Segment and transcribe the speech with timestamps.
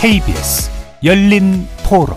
[0.00, 0.70] KBS
[1.04, 2.16] 열린 토론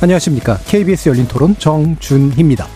[0.00, 0.58] 안녕하십니까.
[0.66, 2.66] KBS 열린 토론 정준희입니다.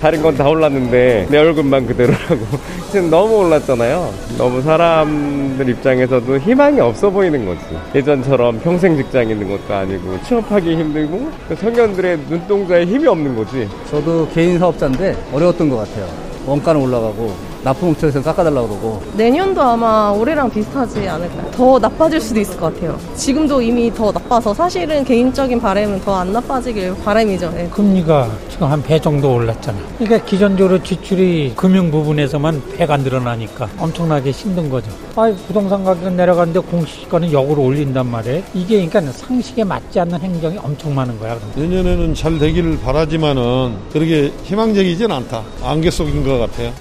[0.00, 2.38] 다른 건 다 올랐는데 내 얼굴만 그대로라고
[2.90, 4.12] 지금 너무 올랐잖아요.
[4.38, 7.60] 너무 사람들 입장에서도 희망이 없어 보이는 거지.
[7.94, 13.68] 예전처럼 평생 직장 있는 것도 아니고 취업하기 힘들고 청년들의 눈동자에 힘이 없는 거지.
[13.90, 16.29] 저도 개인 사업자인데 어려웠던 것 같아요.
[16.46, 21.50] 원가는 올라가고 납품 업체에서 깎아달라고 그러고 내년도 아마 올해랑 비슷하지 않을까요?
[21.50, 22.98] 더 나빠질 수도 있을 것 같아요.
[23.14, 27.50] 지금도 이미 더 나빠서 사실은 개인적인 바람은 더 안 나빠지길 바람이죠.
[27.52, 27.68] 네.
[27.70, 29.78] 금리가 지금 한 배 정도 올랐잖아.
[29.98, 34.90] 그러니까 기존적으로 지출이 금융 부분에서만 배가 늘어나니까 엄청나게 힘든 거죠.
[35.16, 38.42] 아, 부동산 가격 내려가는데 공시지가는 역으로 올린단 말이에요.
[38.54, 41.38] 이게 그러니까 상식에 맞지 않는 행정이 엄청 많은 거야.
[41.54, 45.42] 내년에는 잘 되기를 바라지만은 그렇게 희망적이진 않다.
[45.62, 46.72] 안개 속인 것 같아요.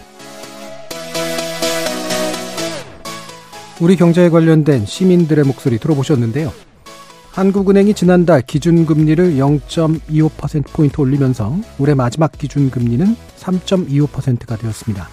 [3.82, 6.52] 우리 경제에 관련된 시민들의 목소리 들어보셨는데요.
[7.32, 15.08] 한국은행이 지난달 기준금리를 0.25%포인트 올리면서 올해 마지막 기준금리는 3.25%가 되었습니다.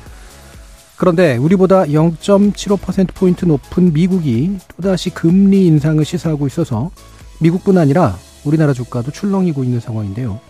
[0.97, 6.91] 그런데 우리보다 0.75%포인트 높은 미국이 또다시 금리 인상을 시사하고 있어서
[7.41, 10.41] 미국뿐 아니라 우리나라 주가도 출렁이고 있는 상황인데요.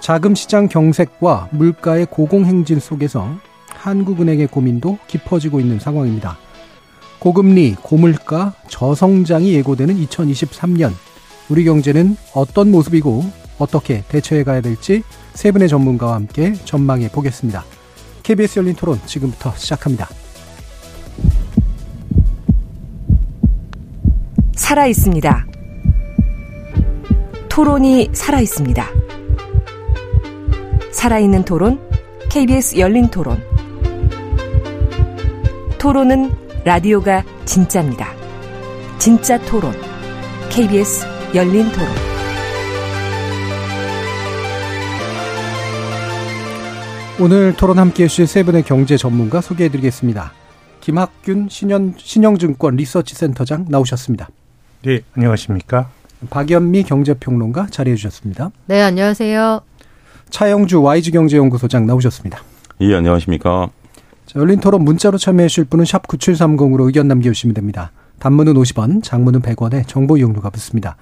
[0.00, 3.28] 자금 시장 경색과 물가의 고공행진 속에서
[3.68, 6.38] 한국은행의 고민도 깊어지고 있는 상황입니다.
[7.18, 10.92] 고금리, 고물가, 저성장이 예고되는 2023년
[11.48, 13.24] 우리 경제는 어떤 모습이고
[13.58, 15.02] 어떻게 대처해 가야 될지
[15.34, 17.64] 세 분의 전문가와 함께 전망해 보겠습니다.
[18.22, 20.08] KBS 열린 토론 지금부터 시작합니다.
[24.54, 25.46] 살아 있습니다.
[27.48, 28.86] 토론이 살아 있습니다.
[30.92, 31.80] 살아있는 토론,
[32.28, 33.42] KBS 열린 토론.
[35.78, 38.08] 토론은 라디오가 진짜입니다.
[38.98, 39.72] 진짜 토론.
[40.50, 41.88] KBS 열린 토론.
[47.20, 50.32] 오늘 토론 함께 해주실 세 분의 경제 전문가 소개해 드리겠습니다.
[50.80, 54.28] 김학균 신현, 신영증권 리서치 센터장 나오셨습니다.
[54.82, 55.90] 네, 안녕하십니까.
[56.30, 58.50] 박연미 경제평론가 자리해 주셨습니다.
[58.66, 59.60] 네, 안녕하세요.
[60.30, 62.42] 차영주 YG경제연구소장 나오셨습니다.
[62.80, 63.70] 예, 안녕하십니까.
[64.28, 67.92] 자, 열린 토론 문자로 참여해 주실 분은 샵 9730으로 의견 남겨주시면 됩니다.
[68.18, 70.96] 단문은 50원, 장문은 100원에 정보 이용료가 붙습니다.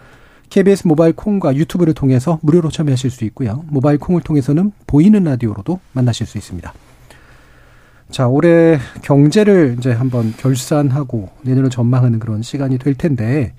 [0.48, 3.64] KBS 모바일 콩과 유튜브를 통해서 무료로 참여하실 수 있고요.
[3.66, 6.72] 모바일 콩을 통해서는 보이는 라디오로도 만나실 수 있습니다.
[8.10, 13.52] 자, 올해 경제를 이제 한번 결산하고 내년을 전망하는 그런 시간이 될 텐데,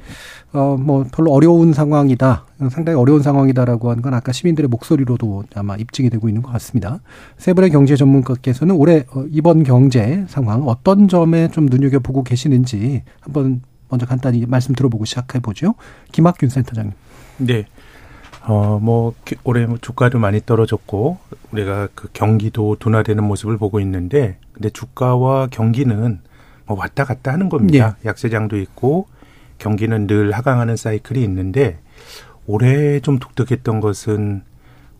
[0.53, 2.45] 어, 뭐, 별로 어려운 상황이다.
[2.71, 7.01] 상당히 어려운 상황이다라고 하는 건 아까 시민들의 목소리로도 아마 입증이 되고 있는 것 같습니다.
[7.37, 13.61] 세 분의 경제 전문가께서는 올해 어, 이번 경제 상황 어떤 점에 좀 눈여겨보고 계시는지 한번
[13.89, 15.75] 먼저 간단히 말씀 들어보고 시작해 보죠.
[16.13, 16.93] 김학균 센터장님.
[17.39, 17.65] 네.
[18.47, 19.13] 어, 뭐,
[19.43, 21.17] 올해 뭐 주가도 많이 떨어졌고,
[21.51, 26.21] 우리가 그 경기도 둔화되는 모습을 보고 있는데, 근데 주가와 경기는
[26.65, 27.97] 뭐 왔다 갔다 하는 겁니다.
[28.01, 28.09] 네.
[28.09, 29.07] 약세장도 있고,
[29.57, 31.79] 경기는 늘 하강하는 사이클이 있는데,
[32.45, 34.43] 올해 좀 독특했던 것은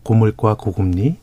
[0.02, 1.16] 고물과 고금리.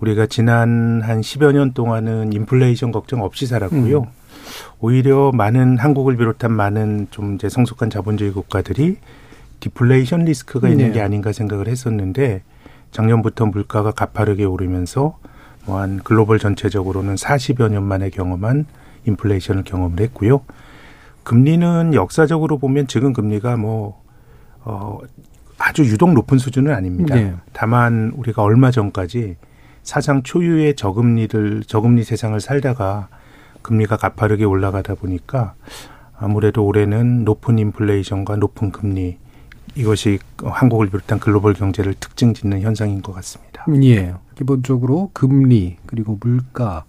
[0.00, 4.00] 우리가 지난 한 10여 년 동안은 인플레이션 걱정 없이 살았고요.
[4.00, 4.06] 음.
[4.80, 8.96] 오히려 많은 한국을 비롯한 많은 좀 이제 성숙한 자본주의 국가들이
[9.62, 10.92] 디플레이션 리스크가 있는 네.
[10.92, 12.42] 게 아닌가 생각을 했었는데
[12.90, 15.18] 작년부터 물가가 가파르게 오르면서
[15.66, 18.66] 뭐 한 글로벌 전체적으로는 40여 년 만에 경험한
[19.06, 20.42] 인플레이션을 경험을 했고요.
[21.22, 24.02] 금리는 역사적으로 보면 지금 금리가 뭐,
[24.64, 24.98] 어,
[25.58, 27.14] 아주 유독 높은 수준은 아닙니다.
[27.14, 27.34] 네.
[27.52, 29.36] 다만 우리가 얼마 전까지
[29.84, 33.08] 사상 초유의 저금리를, 저금리 세상을 살다가
[33.62, 35.54] 금리가 가파르게 올라가다 보니까
[36.18, 39.18] 아무래도 올해는 높은 인플레이션과 높은 금리
[39.74, 43.64] 이것이 한국을 비롯한 글로벌 경제를 특징 짓는 현상인 것 같습니다.
[43.82, 44.14] 예.
[44.36, 46.84] 기본적으로 금리 그리고 물가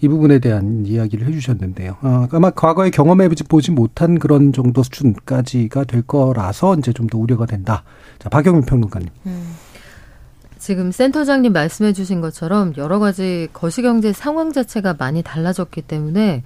[0.00, 1.96] 이 부분에 대한 이야기를 해주셨는데요.
[2.00, 7.46] 아, 아마 과거에 경험해 보지 못한 그런 정도 수준까지가 될 거라서 이제 좀 더 우려가
[7.46, 7.84] 된다.
[8.18, 9.08] 자, 박영민 평론가님.
[9.26, 9.54] 음.
[10.58, 16.42] 지금 센터장님 말씀해 주신 것처럼 여러 가지 거시경제 상황 자체가 많이 달라졌기 때문에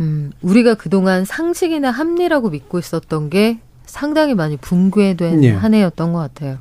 [0.00, 3.58] 음, 우리가 그동안 상식이나 합리라고 믿고 있었던 게
[3.92, 5.50] 상당히 많이 붕괴된 예.
[5.52, 6.56] 한 해였던 것 같아요.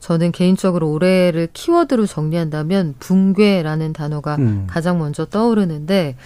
[0.00, 4.66] 저는 개인적으로 올해를 키워드로 정리한다면 붕괴라는 단어가 음.
[4.70, 6.16] 가장 먼저 떠오르는데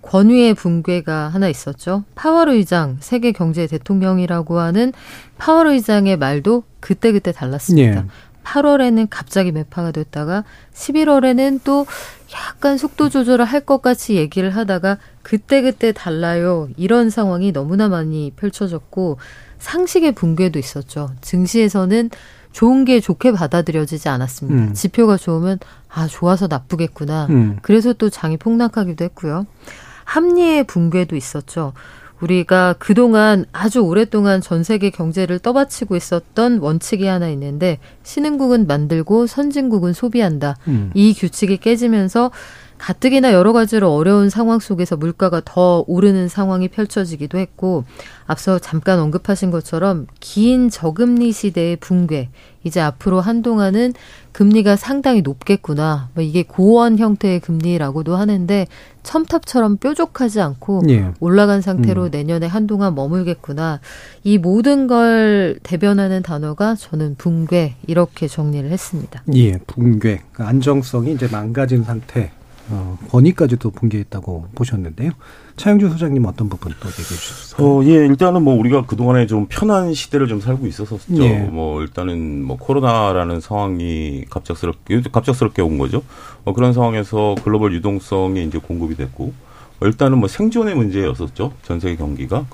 [0.00, 2.04] 권위의 붕괴가 하나 있었죠.
[2.14, 4.94] 파월 의장, 세계 경제 대통령이라고 하는
[5.36, 8.00] 파월 의장의 말도 그때그때 달랐습니다.
[8.00, 8.04] 예.
[8.42, 11.84] 8월에는 갑자기 매파가 됐다가 11월에는 또
[12.32, 16.70] 약간 속도 조절을 할 것 같이 얘기를 하다가 그때그때 달라요.
[16.78, 19.18] 이런 상황이 너무나 많이 펼쳐졌고
[19.60, 21.10] 상식의 붕괴도 있었죠.
[21.20, 22.10] 증시에서는
[22.52, 24.62] 좋은 게 좋게 받아들여지지 않았습니다.
[24.70, 24.74] 음.
[24.74, 25.58] 지표가 좋으면
[25.88, 27.26] 아 좋아서 나쁘겠구나.
[27.30, 27.58] 음.
[27.62, 29.46] 그래서 또 장이 폭락하기도 했고요.
[30.04, 31.72] 합리의 붕괴도 있었죠.
[32.20, 39.92] 우리가 그동안 아주 오랫동안 전 세계 경제를 떠받치고 있었던 원칙이 하나 있는데 신흥국은 만들고 선진국은
[39.92, 40.56] 소비한다.
[40.68, 40.90] 음.
[40.94, 42.30] 이 규칙이 깨지면서
[42.80, 47.84] 가뜩이나 여러 가지로 어려운 상황 속에서 물가가 더 오르는 상황이 펼쳐지기도 했고
[48.26, 52.30] 앞서 잠깐 언급하신 것처럼 긴 저금리 시대의 붕괴
[52.64, 53.92] 이제 앞으로 한동안은
[54.32, 58.66] 금리가 상당히 높겠구나 뭐 이게 고원 형태의 금리라고도 하는데
[59.02, 61.10] 첨탑처럼 뾰족하지 않고 예.
[61.20, 62.10] 올라간 상태로 음.
[62.10, 63.80] 내년에 한동안 머물겠구나
[64.24, 69.22] 이 모든 걸 대변하는 단어가 저는 붕괴 이렇게 정리를 했습니다.
[69.34, 72.30] 예, 붕괴 그 안정성이 이제 망가진 상태
[72.70, 75.10] 어, 권위까지도 붕괴했다고 보셨는데요.
[75.56, 77.66] 차영주 소장님 어떤 부분 또 얘기해 주셨어요?
[77.66, 81.22] 어, 예, 일단은 뭐 우리가 그동안에 좀 편한 시대를 좀 살고 있었었죠.
[81.22, 81.40] 예.
[81.40, 86.02] 뭐 일단은 뭐 코로나라는 상황이 갑작스럽게 갑작스럽게 온 거죠.
[86.44, 89.32] 어, 그런 상황에서 글로벌 유동성이 이제 공급이 됐고
[89.80, 91.52] 어, 일단은 뭐 생존의 문제였었죠.
[91.62, 92.46] 전 세계 경기가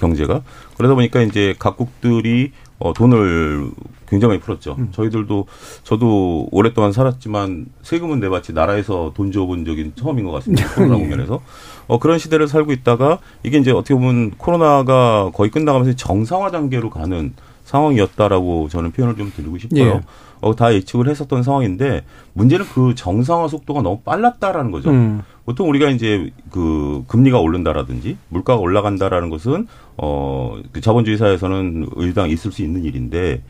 [0.00, 0.42] 경제가
[0.76, 3.70] 그러다 보니까 이제 각국들이 어, 돈을
[4.08, 4.76] 굉장히 풀었죠.
[4.78, 4.88] 음.
[4.92, 5.46] 저희들도
[5.82, 10.68] 저도 오랫동안 살았지만 세금은 내봤지 나라에서 돈 줘본 적이 처음인 것 같습니다.
[10.74, 10.98] 코로나 예.
[11.00, 11.40] 국면에서
[11.88, 17.34] 어, 그런 시대를 살고 있다가 이게 이제 어떻게 보면 코로나가 거의 끝나가면서 정상화 단계로 가는
[17.64, 19.82] 상황이었다라고 저는 표현을 좀 드리고 싶어요.
[19.82, 20.00] 예.
[20.40, 22.04] 어, 다 예측을 했었던 상황인데
[22.34, 24.90] 문제는 그 정상화 속도가 너무 빨랐다라는 거죠.
[24.90, 25.22] 음.
[25.44, 32.52] 보통 우리가 이제 그 금리가 오른다라든지 물가가 올라간다라는 것은 어, 그 자본주의 사회에서는 의당 있을
[32.52, 33.42] 수 있는 일인데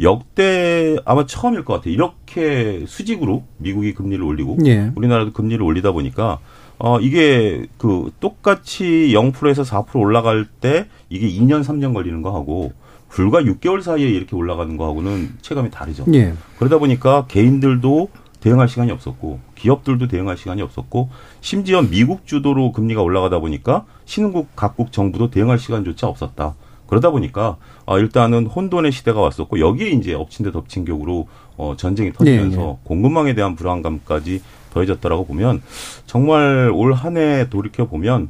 [0.00, 1.94] 역대 아마 처음일 것 같아요.
[1.94, 4.90] 이렇게 수직으로 미국이 금리를 올리고 예.
[4.94, 6.40] 우리나라도 금리를 올리다 보니까
[6.78, 12.72] 어 이게 그 똑같이 0%에서 4% 올라갈 때 이게 2년 3년 걸리는 거 하고
[13.14, 16.04] 불과 6개월 사이에 이렇게 올라가는 거하고는 체감이 다르죠.
[16.14, 16.34] 예.
[16.58, 18.08] 그러다 보니까 개인들도
[18.40, 24.90] 대응할 시간이 없었고 기업들도 대응할 시간이 없었고 심지어 미국 주도로 금리가 올라가다 보니까 신흥국 각국
[24.90, 26.56] 정부도 대응할 시간조차 없었다.
[26.88, 27.56] 그러다 보니까
[27.86, 32.66] 아, 일단은 혼돈의 시대가 왔었고 여기에 이제 엎친 데 덮친 격으로 어, 전쟁이 터지면서 네,
[32.66, 32.78] 네.
[32.82, 35.62] 공급망에 대한 불안감까지 더해졌다라고 보면
[36.06, 38.28] 정말 올 한 해 돌이켜 보면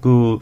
[0.00, 0.38] 그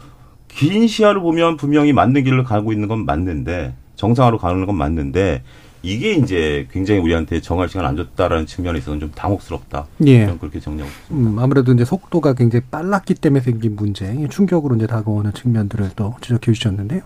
[0.53, 5.43] 긴 시야를 보면 분명히 맞는 길을 가고 있는 건 맞는데 정상화로 가는 건 맞는데
[5.83, 9.85] 이게 이제 굉장히 우리한테 정할 시간 안 줬다라는 측면에 있어서는 좀 당혹스럽다.
[10.05, 10.25] 예.
[10.25, 11.31] 저는 그렇게 정리하고 있습니다.
[11.31, 16.51] 음, 아무래도 이제 속도가 굉장히 빨랐기 때문에 생긴 문제, 충격으로 이제 다가오는 측면들을 또 지적해
[16.51, 17.01] 주셨는데요.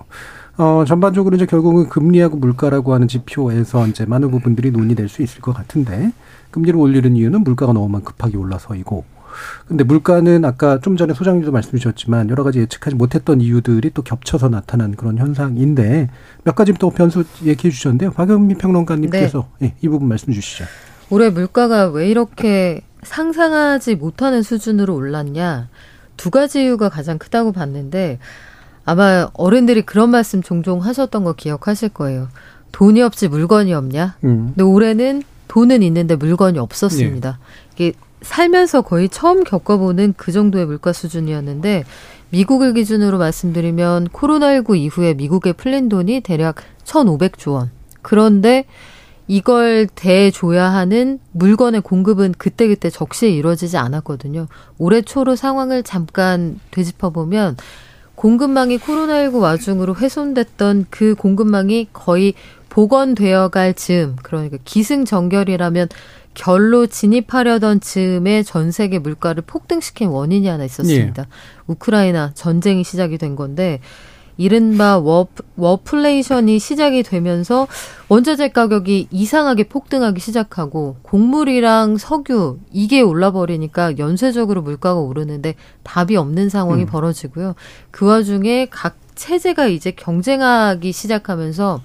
[0.57, 5.53] 어, 전반적으로 이제 결국은 금리하고 물가라고 하는 지표에서 이제 많은 부분들이 논의될 수 있을 것
[5.53, 6.11] 같은데
[6.51, 9.03] 금리를 올리는 이유는 물가가 너무 급하게 올라서이고
[9.67, 14.49] 근데 물가는 아까 좀 전에 소장님도 말씀 주셨지만 여러 가지 예측하지 못했던 이유들이 또 겹쳐서
[14.49, 16.09] 나타난 그런 현상인데
[16.43, 18.11] 몇 가지 또 변수 얘기해 주셨는데요.
[18.11, 19.67] 박영민 평론가님께서 네.
[19.67, 20.65] 네, 이 부분 말씀 주시죠.
[21.09, 25.69] 올해 물가가 왜 이렇게 상상하지 못하는 수준으로 올랐냐?
[26.17, 28.19] 두 가지 이유가 가장 크다고 봤는데
[28.85, 32.29] 아마 어른들이 그런 말씀 종종 하셨던 거 기억하실 거예요.
[32.71, 34.17] 돈이 없지 물건이 없냐?
[34.23, 34.47] 음.
[34.47, 37.39] 근데 올해는 돈은 있는데 물건이 없었습니다.
[37.39, 37.85] 예.
[37.87, 41.83] 이게 살면서 거의 처음 겪어보는 그 정도의 물가 수준이었는데
[42.29, 47.71] 미국을 기준으로 말씀드리면 코로나19 이후에 미국에 풀린 돈이 대략 1,500조 원.
[48.01, 48.65] 그런데
[49.27, 54.47] 이걸 대줘야 하는 물건의 공급은 그때그때 적시에 이루어지지 않았거든요.
[54.77, 57.57] 올해 초로 상황을 잠깐 되짚어보면
[58.15, 62.33] 공급망이 코로나19 와중으로 훼손됐던 그 공급망이 거의
[62.69, 65.89] 복원되어 갈 즈음, 그러니까 기승전결이라면
[66.35, 71.23] 결로 진입하려던 즈음에 전 세계 물가를 폭등시킨 원인이 하나 있었습니다.
[71.23, 71.27] 예.
[71.65, 73.79] 우크라이나 전쟁이 시작이 된 건데
[74.37, 77.67] 이른바 워, 워플레이션이 시작이 되면서
[78.09, 86.83] 원자재 가격이 이상하게 폭등하기 시작하고 곡물이랑 석유 이게 올라버리니까 연쇄적으로 물가가 오르는데 답이 없는 상황이
[86.83, 86.87] 음.
[86.87, 87.55] 벌어지고요.
[87.91, 91.81] 그 와중에 각 체제가 이제 경쟁하기 시작하면서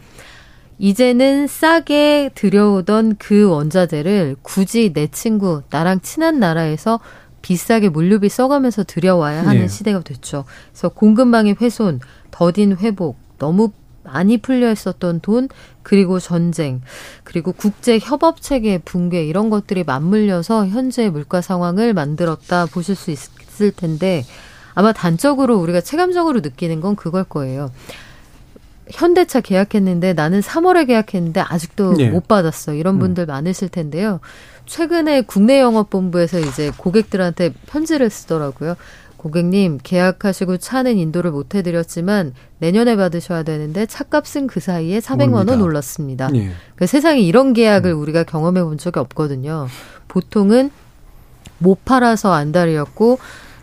[0.83, 7.01] 이제는 싸게 들여오던 그 원자재를 굳이 내 친구, 나랑 친한 나라에서
[7.43, 9.69] 비싸게 물류비 써가면서 들여와야 하는 네.
[9.69, 10.47] 시대가 됐죠.
[10.71, 13.73] 그래서 공급망의 훼손, 더딘 회복, 너무
[14.05, 15.51] 많이 풀려 있었던 돈,
[15.83, 16.81] 그리고 전쟁,
[17.25, 23.71] 그리고 국제 협업 체계 붕괴 이런 것들이 맞물려서 현재 물가 상황을 만들었다 보실 수 있을
[23.73, 24.25] 텐데
[24.73, 27.71] 아마 단적으로 우리가 체감적으로 느끼는 건 그걸 거예요.
[28.93, 32.11] 현대차 계약했는데 나는 3월에 계약했는데 아직도 네.
[32.11, 32.75] 못 받았어.
[32.75, 34.21] 이런 분들 많으실 텐데요.
[34.67, 38.77] 최근에 국내 영업본부에서 이제 고객들한테 편지를 쓰더라고요.
[39.17, 46.31] 고객님 계약하시고 차는 인도를 못 해드렸지만 내년에 받으셔야 되는데 차값은 그 사이에 400만 원 올랐습니다.
[46.37, 46.53] 예.
[46.75, 49.69] 그 세상에 이런 계약을 우리가 경험해 본 적이 없거든요.
[50.09, 50.71] 보통은
[51.59, 53.19] 못 팔아서 안달이었고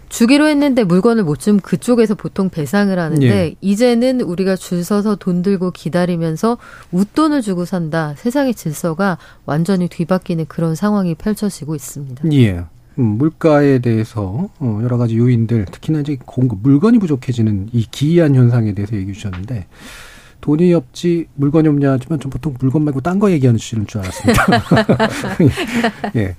[0.09, 3.55] 주기로 했는데 물건을 못 주면 그쪽에서 보통 배상을 하는데 예.
[3.61, 6.57] 이제는 우리가 줄 서서 돈 들고 기다리면서
[6.91, 8.13] 웃돈을 주고 산다.
[8.17, 12.31] 세상의 질서가 완전히 뒤바뀌는 그런 상황이 펼쳐지고 있습니다.
[12.33, 12.63] 예.
[12.99, 18.73] 음, 물가에 대해서 어, 여러 가지 요인들, 특히나 이제 공급 물건이 부족해지는 이 기이한 현상에
[18.73, 19.67] 대해서 얘기해 주셨는데
[20.47, 24.45] 돈이 없지 물건이 없냐 하지만 좀 보통 물건 말고 딴 거 얘기하는 줄 알았습니다.
[26.15, 26.35] 예.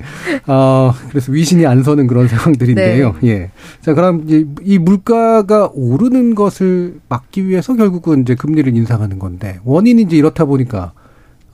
[0.46, 3.16] 어, 그래서 위신이 안 서는 그런 상황들인데요.
[3.24, 3.50] 예.
[3.82, 10.00] 자, 그럼 이제 이 물가가 오르는 것을 막기 위해서 결국은 이제 금리를 인상하는 건데 원인이
[10.00, 10.92] 이제 이렇다 보니까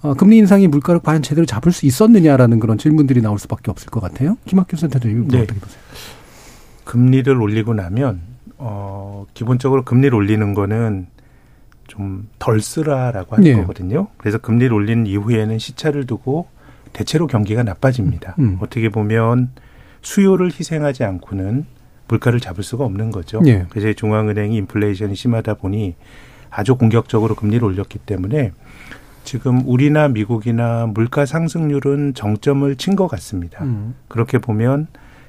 [0.03, 3.99] 어, 금리 인상이 물가를 과연 제대로 잡을 수 있었느냐라는 그런 질문들이 나올 수밖에 없을 것
[3.99, 4.37] 같아요.
[4.45, 5.39] 김학규 센터장님 네.
[5.41, 5.81] 어떻게 보세요?
[6.85, 8.21] 금리를 올리고 나면
[8.59, 11.09] 어 기본적으로 금리를 올리는 거는
[11.87, 13.61] 좀 덜 쓰라라고 하는 네.
[13.61, 14.09] 거거든요.
[14.19, 16.47] 그래서 금리를 올린 이후에는 시차를 두고
[16.93, 18.37] 대체로 경기가 나빠집니다.
[18.39, 18.59] 음.
[18.61, 19.51] 어떻게 보면
[20.03, 21.67] 수요를 희생하지 않고는
[22.09, 23.41] 물가를 잡을 수가 없는 거죠.
[23.41, 23.65] 네.
[23.71, 25.95] 그래서 중앙은행이 인플레이션이 심하다 보니
[26.51, 28.53] 아주 공격적으로 금리를 올렸기 때문에
[29.25, 33.65] 지금 우리나 미국이나 물가 상승률은 정점을 친 것 같습니다.
[33.65, 33.95] 음.
[34.09, 34.87] 그렇게 보면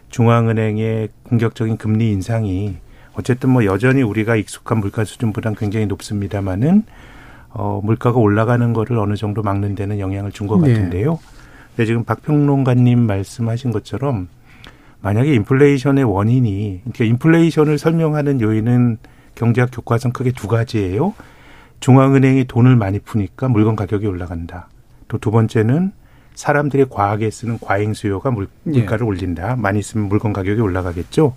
[0.09, 2.75] 중앙은행의 공격적인 금리 인상이
[3.17, 6.83] 어쨌든 뭐 여전히 우리가 익숙한 물가 수준보다는 굉장히 높습니다만은
[7.49, 10.73] 어 물가가 올라가는 거를 어느 정도 막는 데는 영향을 준것 네.
[10.73, 11.19] 같은데요.
[11.69, 14.27] 근데 지금 박평론가님 말씀하신 것처럼
[15.01, 18.97] 만약에 인플레이션의 원인이 그러니까 인플레이션을 설명하는 요인은
[19.35, 21.13] 경제학 교과서 크게 두 가지예요.
[21.79, 24.69] 중앙은행이 돈을 많이 푸니까 물건 가격이 올라간다.
[25.07, 25.91] 또 두 번째는
[26.33, 28.79] 사람들이 과하게 쓰는 과잉 수요가 물, 예.
[28.79, 29.55] 물가를 올린다.
[29.55, 31.33] 많이 쓰면 물건 가격이 올라가겠죠.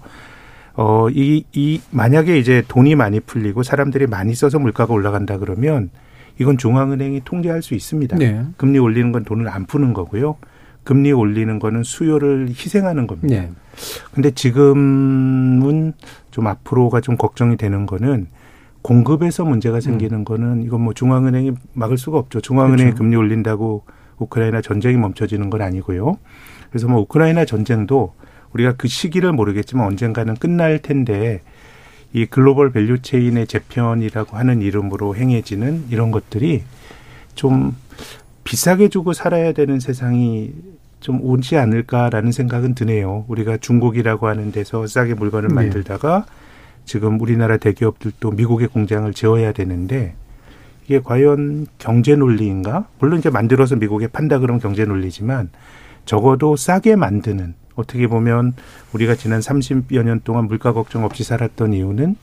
[0.80, 5.90] 어, 이, 이, 만약에 이제 돈이 많이 풀리고 사람들이 많이 써서 물가가 올라간다 그러면
[6.38, 8.16] 이건 중앙은행이 통제할 수 있습니다.
[8.16, 8.44] 네.
[8.56, 10.36] 금리 올리는 건 돈을 안 푸는 거고요.
[10.84, 13.28] 금리 올리는 거는 수요를 희생하는 겁니다.
[13.28, 13.50] 네.
[14.14, 15.94] 근데 지금은
[16.30, 18.28] 좀 앞으로가 좀 걱정이 되는 거는
[18.80, 22.40] 공급에서 문제가 생기는 거는 이건 뭐 중앙은행이 막을 수가 없죠.
[22.40, 22.86] 중앙은행이 음.
[22.90, 22.98] 그렇죠.
[22.98, 23.82] 금리 올린다고
[24.18, 26.18] 우크라이나 전쟁이 멈춰지는 건 아니고요.
[26.70, 28.14] 그래서 뭐 우크라이나 전쟁도
[28.58, 31.42] 우리가 그 시기를 모르겠지만 언젠가는 끝날 텐데
[32.12, 36.62] 이 global value chain의 재편이라고 하는 이름으로 행해지는 이런 것들이
[37.34, 37.76] 좀
[38.44, 40.52] 비싸게 주고 살아야 되는 세상이
[41.00, 43.24] 좀 오지 않을까라는 생각은 드네요.
[43.28, 45.54] 우리가 중국이라고 하는 데서 싸게 물건을 네.
[45.54, 46.26] 만들다가
[46.84, 50.14] 지금 우리나라 대기업들도 미국의 공장을 지어야 되는데
[50.86, 52.88] 이게 과연 경제 논리인가?
[52.98, 55.50] 물론 이제 만들어서 미국에 판다 그러면 경제 논리지만
[56.08, 58.54] 적어도 싸게 만드는 어떻게 보면
[58.94, 62.16] 우리가 지난 30여 년 동안 물가 걱정 없이 살았던 이유는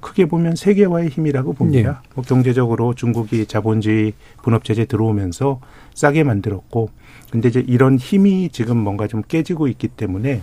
[0.00, 2.02] 크게 보면 세계화의 힘이라고 봅니다.
[2.16, 5.60] 뭐 경제적으로 중국이 자본주의 분업체제 들어오면서
[5.94, 6.90] 싸게 만들었고,
[7.30, 10.42] 근데 이제 이런 힘이 지금 뭔가 좀 깨지고 있기 때문에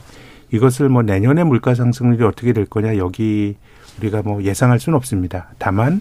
[0.54, 3.58] 이것을 뭐 내년에 물가 상승률이 어떻게 될 거냐 여기
[4.00, 5.54] 우리가 뭐 예상할 수는 없습니다.
[5.58, 6.00] 다만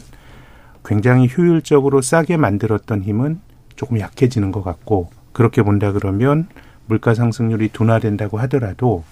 [0.85, 3.41] 굉장히 효율적으로 싸게 만들었던 힘은
[3.75, 6.47] 조금 약해지는 것 같고 그렇게 본다 그러면
[6.87, 9.05] 물가 상승률이 둔화된다고 하더라도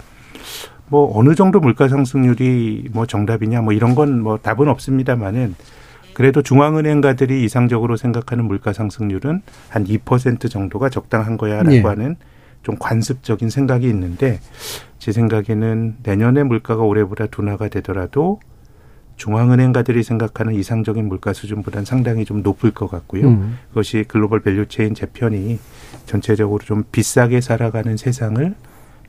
[0.89, 5.55] 뭐 어느 정도 물가 상승률이 뭐 정답이냐 뭐 이런 건 뭐 답은 없습니다만은
[6.15, 11.81] 그래도 중앙은행가들이 이상적으로 생각하는 물가 상승률은 한 2% 정도가 적당한 거야라고 예.
[11.81, 12.17] 하는
[12.63, 14.39] 좀 관습적인 생각이 있는데
[14.99, 18.41] 제 생각에는 내년에 물가가 올해보다 둔화가 되더라도
[19.23, 23.29] 중앙은행가들이 생각하는 이상적인 물가 수준보다는 상당히 좀 높을 것 같고요.
[23.29, 23.57] 음.
[23.69, 25.61] 그것이 global value chain 재편이
[26.07, 28.55] 전체적으로 좀 비싸게 살아가는 세상을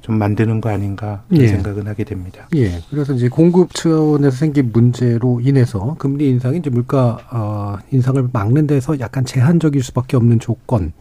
[0.01, 1.47] 좀 만드는 거 아닌가 예.
[1.47, 2.47] 생각은 하게 됩니다.
[2.55, 2.79] 예.
[2.91, 8.99] 그래서 이제 공급 차원에서 생긴 문제로 인해서 금리 인상이 이제 물가 어, 인상을 막는 데서
[8.99, 10.93] 약간 제한적일 수밖에 없는 조건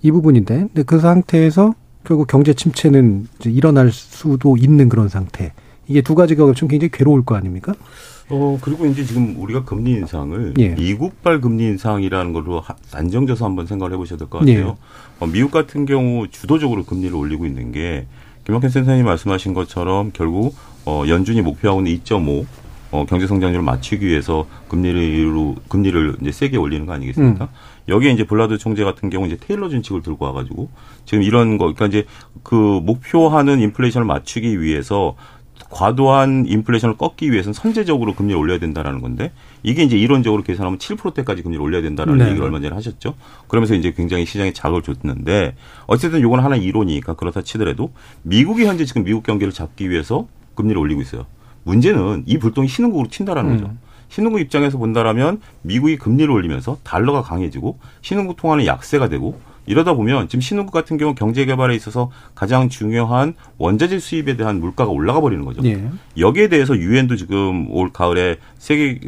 [0.00, 5.52] 이 부분인데, 근데 그 상태에서 결국 경제 침체는 이제 일어날 수도 있는 그런 상태.
[5.88, 7.74] 이게 두 가지가 좀 굉장히 괴로울 거 아닙니까?
[8.28, 10.68] 어, 그리고 이제 지금 우리가 금리 인상을 예.
[10.70, 14.54] 미국발 금리 인상이라는 걸로 하- 안정져서 한번 생각을 해보셔야 될 것 같아요.
[14.58, 14.62] 예.
[15.20, 18.06] 어, 미국 같은 경우 주도적으로 금리를 올리고 있는 게
[18.44, 20.54] 김학현 센터님 말씀하신 것처럼 결국
[20.84, 22.44] 어, 연준이 목표하고 있는 2.5
[22.92, 27.44] 어, 경제 성장률을 맞추기 위해서 금리를 금리를 이제 세게 올리는 거 아니겠습니까?
[27.44, 27.48] 음.
[27.88, 30.68] 여기에 이제 블라드 총재 같은 경우 이제 테일러 준칙을 들고 와가지고
[31.04, 32.04] 지금 이런 거 그러니까 이제
[32.42, 35.14] 그 목표하는 인플레이션을 맞추기 위해서
[35.70, 39.32] 과도한 인플레이션을 꺾기 위해서는 선제적으로 금리를 올려야 된다라는 건데
[39.62, 42.26] 이게 이제 이론적으로 계산하면 7%대까지 금리를 올려야 된다라는 네.
[42.30, 43.14] 얘기를 얼마 전에 하셨죠.
[43.48, 45.56] 그러면서 이제 굉장히 시장에 자극을 줬는데
[45.86, 47.92] 어쨌든 요건 하나 이론이니까 그렇다 치더라도
[48.22, 51.26] 미국이 현재 지금 미국 경기를 잡기 위해서 금리를 올리고 있어요.
[51.64, 53.52] 문제는 이 불똥이 신흥국으로 튄다라는 음.
[53.52, 53.74] 거죠.
[54.08, 60.40] 신흥국 입장에서 본다라면 미국이 금리를 올리면서 달러가 강해지고 신흥국 통화는 약세가 되고 이러다 보면 지금
[60.40, 65.62] 신흥국 같은 경우 경제 개발에 있어서 가장 중요한 원자재 수입에 대한 물가가 올라가 버리는 거죠.
[65.64, 65.88] 예.
[66.18, 69.00] 여기에 대해서 유엔도 지금 올 가을에 세계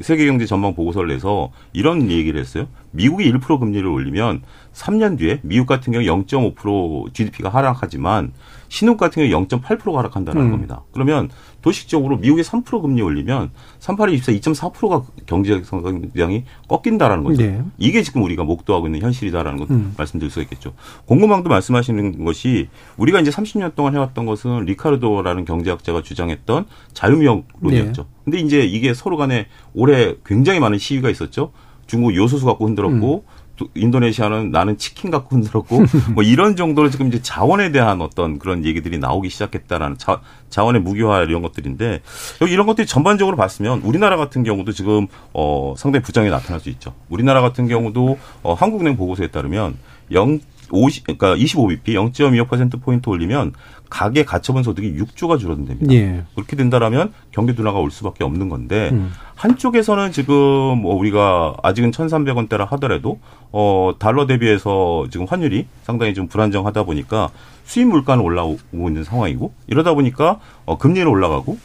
[0.00, 2.66] 세계 경제 전망 보고서를 내서 이런 얘기를 했어요.
[2.92, 8.32] 미국이 1% 금리를 올리면 3년 뒤에 미국 같은 경우 0.5% GDP가 하락하지만
[8.68, 10.50] 신흥 같은 경우 0.8%가 하락한다는 음.
[10.50, 10.82] 겁니다.
[10.92, 11.28] 그러면
[11.60, 17.42] 도식적으로 미국의 3% 금리 올리면 38에 24 2.4%가 경제 성장이 꺾인다라는 거죠.
[17.42, 17.62] 네.
[17.78, 19.94] 이게 지금 우리가 목도하고 있는 현실이다라는 것 음.
[19.96, 20.72] 말씀드릴 수가 있겠죠.
[21.06, 28.02] 공급망도 말씀하시는 것이 우리가 이제 30년 동안 해왔던 것은 리카르도라는 경제학자가 주장했던 자유무역론이었죠.
[28.02, 28.08] 네.
[28.24, 31.52] 근데 이제 이게 서로 간에 올해 굉장히 많은 시위가 있었죠.
[31.86, 33.42] 중국 요소수 갖고 흔들었고 음.
[33.74, 35.82] 인도네시아는 나는 치킨 갖고 흔들었고
[36.14, 40.20] 뭐 이런 정도로 지금 이제 자원에 대한 어떤 그런 얘기들이 나오기 시작했다라는 자,
[40.50, 42.00] 자원의 무기화 이런 것들인데
[42.40, 46.94] 여기 이런 것들이 전반적으로 봤으면 우리나라 같은 경우도 지금 어 상당히 부정이 나타날 수 있죠.
[47.08, 49.76] 우리나라 같은 경우도 어 한국은행 보고서에 따르면
[50.10, 50.40] 0
[50.72, 53.52] 50, 그러니까 25bp 0.25% 포인트 올리면
[53.90, 55.92] 가계 가처분 소득이 6조가 줄어든답니다.
[55.92, 56.24] 예.
[56.34, 59.12] 그렇게 된다라면 경기 둔화가 올 수밖에 없는 건데 음.
[59.34, 66.84] 한쪽에서는 지금 뭐 우리가 아직은 1,300원대라 하더라도 어 달러 대비해서 지금 환율이 상당히 좀 불안정하다
[66.84, 67.28] 보니까
[67.64, 71.58] 수입 물가는 올라오고 있는 상황이고 이러다 보니까 어 금리는 올라가고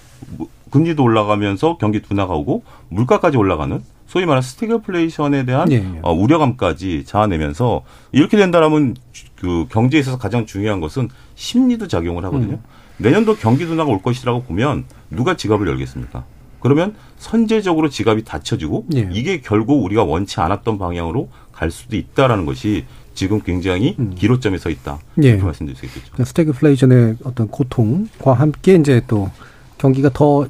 [0.69, 5.99] 금리도 올라가면서 경기 둔화가 오고 물가까지 올라가는 소위 말하는 스태그플레이션에 대한 예, 예.
[6.01, 8.95] 어, 우려감까지 자아내면서 이렇게 된다라면
[9.35, 12.53] 그 경제에 있어서 가장 중요한 것은 심리도 작용을 하거든요.
[12.53, 12.63] 음.
[12.97, 16.23] 내년도 경기 둔화가 올 것이라고 보면 누가 지갑을 열겠습니까?
[16.59, 19.09] 그러면 선제적으로 지갑이 닫혀지고 예.
[19.11, 24.13] 이게 결국 우리가 원치 않았던 방향으로 갈 수도 있다라는 것이 지금 굉장히 음.
[24.15, 24.99] 기로점에 서 있다.
[25.23, 25.29] 예.
[25.29, 26.05] 이렇게 말씀드릴 수 있겠죠.
[26.13, 29.29] 그러니까 스태그플레이션의 어떤 고통과 함께 이제 또
[29.77, 30.47] 경기가 더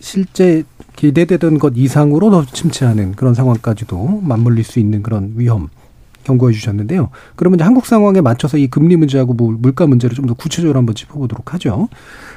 [0.00, 0.64] 실제
[0.96, 5.68] 기대되던 것 이상으로 더 침체하는 그런 상황까지도 맞물릴 수 있는 그런 위험
[6.24, 7.08] 경고해 주셨는데요.
[7.36, 10.94] 그러면 이제 한국 상황에 맞춰서 이 금리 문제하고 뭐 물가 문제를 좀 더 구체적으로 한번
[10.94, 11.88] 짚어보도록 하죠.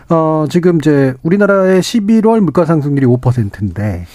[0.09, 4.05] 어, 지금 이제 우리나라의 11월 물가 상승률이 5%인데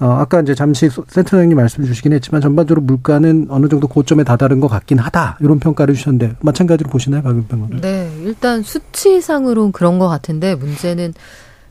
[0.00, 4.68] 어, 아까 이제 잠시 센터장님 말씀 주시긴 했지만 전반적으로 물가는 어느 정도 고점에 다다른 것
[4.68, 5.38] 같긴 하다.
[5.40, 11.12] 이런 평가를 주셨는데 마찬가지로 보시나요, 박은평 네, 일단 수치상으로는 그런 것 같은데 문제는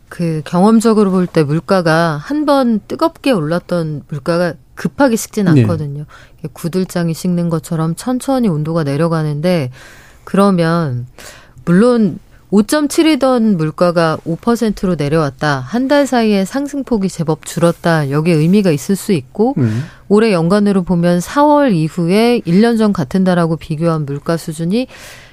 [0.09, 5.61] 그 경험적으로 볼 때 물가가 한 번 뜨겁게 올랐던 물가가 급하게 식진 네.
[5.61, 6.05] 않거든요.
[6.41, 6.49] 네.
[6.53, 9.71] 구들장이 식는 것처럼 천천히 온도가 내려가는데
[10.23, 11.07] 그러면
[11.65, 12.19] 물론
[12.51, 15.59] 5.7이던 물가가 5%로 내려왔다.
[15.59, 18.09] 한 달 사이에 상승폭이 제법 줄었다.
[18.09, 19.83] 여기에 의미가 있을 수 있고 음.
[20.07, 24.87] 올해 연간으로 보면 4월 이후에 1년 전 같은 달하고 비교한 물가 수준이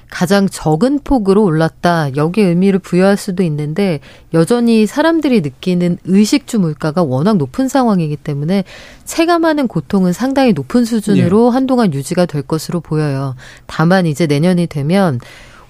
[0.09, 2.15] 가장 적은 폭으로 올랐다.
[2.15, 3.99] 여기에 의미를 부여할 수도 있는데
[4.33, 8.63] 여전히 사람들이 느끼는 의식주 물가가 워낙 높은 상황이기 때문에
[9.03, 11.53] 체감하는 고통은 상당히 높은 수준으로 예.
[11.53, 13.35] 한동안 유지가 될 것으로 보여요.
[13.65, 15.19] 다만 이제 내년이 되면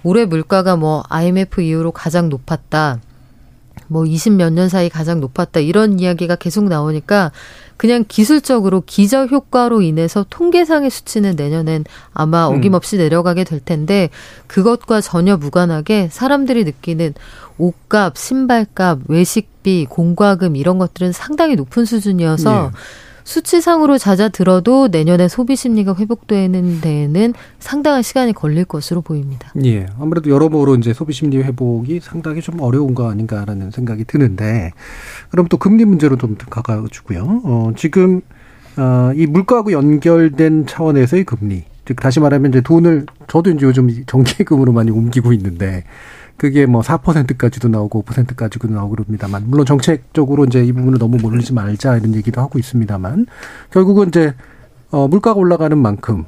[0.04, 3.00] 올해 물가가 뭐 IMF 이후로 가장 높았다.
[3.88, 5.60] 뭐 20 몇 년 사이 가장 높았다.
[5.60, 7.32] 이런 이야기가 계속 나오니까
[7.78, 12.58] 그냥 기술적으로 기저 효과로 인해서 통계상의 수치는 내년엔 아마 음.
[12.58, 13.00] 어김없이 음.
[13.00, 14.10] 내려가게 될 텐데
[14.48, 17.14] 그것과 전혀 무관하게 사람들이 느끼는
[17.58, 22.78] 옷값, 신발값, 외식비, 공과금 이런 것들은 상당히 높은 수준이어서 네.
[23.26, 29.52] 수치상으로 잦아들어도 내년에 소비 심리가 회복되는 데에는 상당한 시간이 걸릴 것으로 보입니다.
[29.66, 29.88] 예.
[30.00, 34.72] 아무래도 여러모로 이제 소비 심리 회복이 상당히 좀 어려운 거 아닌가라는 생각이 드는데
[35.30, 37.42] 그럼 또 금리 문제로 좀 가가지고요.
[37.44, 38.22] 어, 지금
[38.78, 41.64] 어, 이 물가하고 연결된 차원에서의 금리.
[41.86, 45.84] 즉 다시 말하면 이제 돈을 저도 이제 요즘 정기예금으로 많이 옮기고 있는데
[46.38, 51.98] 그게 뭐 4%까지도 나오고 5%까지도 나오고 그럽니다만 물론 정책적으로 이제 이 부분을 너무 몰리지 말자
[51.98, 53.28] 이런 얘기도 하고 있습니다만
[53.72, 54.34] 결국은 이제
[54.92, 56.26] 어 물가가 올라가는 만큼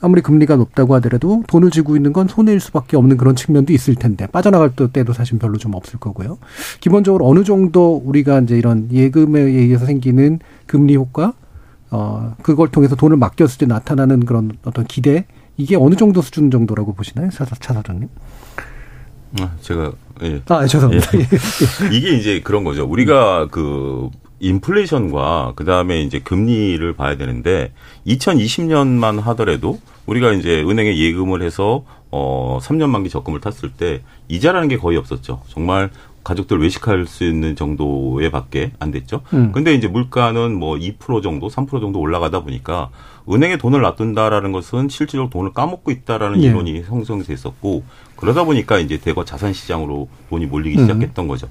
[0.00, 4.26] 아무리 금리가 높다고 하더라도 돈을 쥐고 있는 건 손해일 수밖에 없는 그런 측면도 있을 텐데
[4.26, 6.38] 빠져나갈 때도 사실 별로 좀 없을 거고요.
[6.80, 11.32] 기본적으로 어느 정도 우리가 이제 이런 예금에 의해서 생기는 금리 효과
[11.90, 16.92] 어 그걸 통해서 돈을 맡겼을 때 나타나는 그런 어떤 기대 이게 어느 정도 수준 정도라고
[16.94, 18.08] 보시나요, 차, 차 사장님?
[18.08, 18.37] 아,
[19.60, 20.42] 제가 예.
[20.48, 21.10] 아 죄송합니다.
[21.18, 21.96] 예.
[21.96, 22.84] 이게 이제 그런 거죠.
[22.84, 24.08] 우리가 그
[24.40, 27.72] 인플레이션과 그 다음에 이제 금리를 봐야 되는데
[28.06, 34.76] 2020년만 하더라도 우리가 이제 은행에 예금을 해서 어 3년 만기 적금을 탔을 때 이자라는 게
[34.78, 35.42] 거의 없었죠.
[35.48, 35.90] 정말
[36.24, 39.22] 가족들 외식할 수 있는 정도에 밖에 안 됐죠.
[39.32, 39.52] 음.
[39.52, 42.90] 근데 이제 물가는 뭐 2% 정도, 3% 정도 올라가다 보니까
[43.30, 46.48] 은행에 돈을 놔둔다라는 것은 실질적으로 돈을 까먹고 있다라는 예.
[46.48, 47.84] 이론이 형성돼 있었고
[48.16, 50.82] 그러다 보니까 이제 대거 자산 시장으로 돈이 몰리기 음.
[50.82, 51.48] 시작했던 거죠.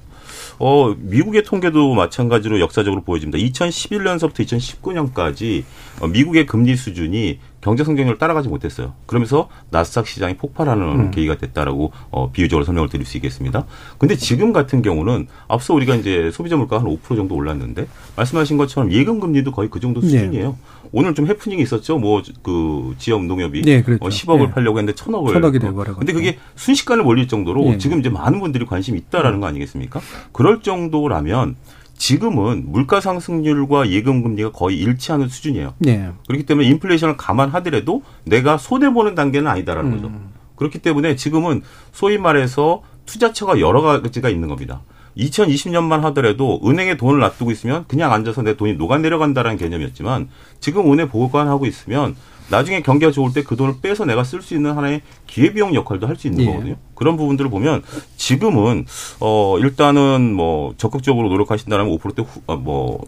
[0.58, 3.38] 어, 미국의 통계도 마찬가지로 역사적으로 보여집니다.
[3.38, 5.64] 2011년서부터 2019년까지
[6.00, 8.94] 어, 미국의 금리 수준이 경제 성장률을 따라가지 못했어요.
[9.06, 11.10] 그러면서 나스닥 시장이 폭발하는 음.
[11.10, 13.66] 계기가 됐다라고 어, 비유적으로 설명을 드릴 수 있겠습니다.
[13.98, 18.92] 근데 지금 같은 경우는 앞서 우리가 이제 소비자 물가 한 5% 정도 올랐는데 말씀하신 것처럼
[18.92, 20.08] 예금 금리도 거의 그 정도 네.
[20.08, 20.48] 수준이에요.
[20.50, 20.56] 네.
[20.92, 21.98] 오늘 좀 해프닝이 있었죠.
[21.98, 24.04] 뭐 그 지역 농협이 네, 그렇죠.
[24.04, 24.50] 어, 10억을 네.
[24.50, 25.98] 팔려고 했는데 천억을 천억이 되버려고.
[25.98, 27.78] 근데 그게 순식간에 몰릴 정도로 네.
[27.78, 30.00] 지금 이제 많은 분들이 관심이 있다라는 거 아니겠습니까?
[30.32, 31.56] 그럴 정도라면
[31.96, 35.74] 지금은 물가 상승률과 예금 금리가 거의 일치하는 수준이에요.
[35.78, 36.10] 네.
[36.28, 39.96] 그렇기 때문에 인플레이션을 감안하더라도 내가 손해 보는 단계는 아니다라는 음.
[39.96, 40.12] 거죠.
[40.56, 44.82] 그렇기 때문에 지금은 소위 말해서 투자처가 여러 가지가 있는 겁니다.
[45.18, 50.28] 2020년만 하더라도 은행에 돈을 놔두고 있으면 그냥 앉아서 내 돈이 녹아 내려간다라는 개념이었지만
[50.60, 52.14] 지금 은행 보관하고 있으면
[52.50, 56.16] 나중에 경기가 좋을 때 그 돈을 빼서 내가 쓸 수 있는 하나의 기회비용 역할도 할
[56.16, 56.46] 수 있는 예.
[56.46, 56.76] 거거든요.
[56.94, 57.82] 그런 부분들을 보면
[58.16, 58.86] 지금은
[59.20, 63.04] 어 일단은 뭐 적극적으로 노력하신다면 5%대 후, 어, 뭐.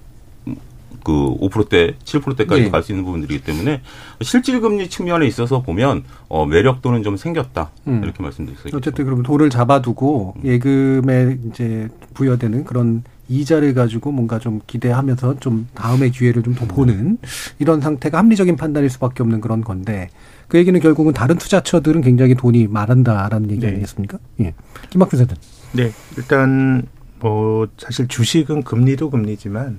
[1.04, 2.70] 그 5%대, 7%대까지 예.
[2.70, 3.80] 갈수 있는 부분들이기 때문에
[4.22, 7.70] 실질 금리 측면에 있어서 보면 어 매력도는 좀 생겼다.
[7.88, 8.02] 음.
[8.04, 8.76] 이렇게 말씀드릴 수 있습니다.
[8.76, 16.10] 어쨌든 그럼 돈을 잡아두고 예금에 이제 부여되는 그런 이자를 가지고 뭔가 좀 기대하면서 좀 다음의
[16.10, 17.18] 기회를 좀 더 보는
[17.60, 20.08] 이런 상태가 합리적인 판단일 수밖에 없는 그런 건데
[20.48, 23.68] 그 얘기는 결국은 다른 투자처들은 굉장히 돈이 많은다라는 얘기 네.
[23.68, 24.18] 아니겠습니까?
[24.40, 24.52] 예.
[24.90, 25.36] 김학규 세든.
[25.74, 25.92] 네.
[26.16, 26.82] 일단
[27.20, 29.78] 뭐 사실 주식은 금리도 금리지만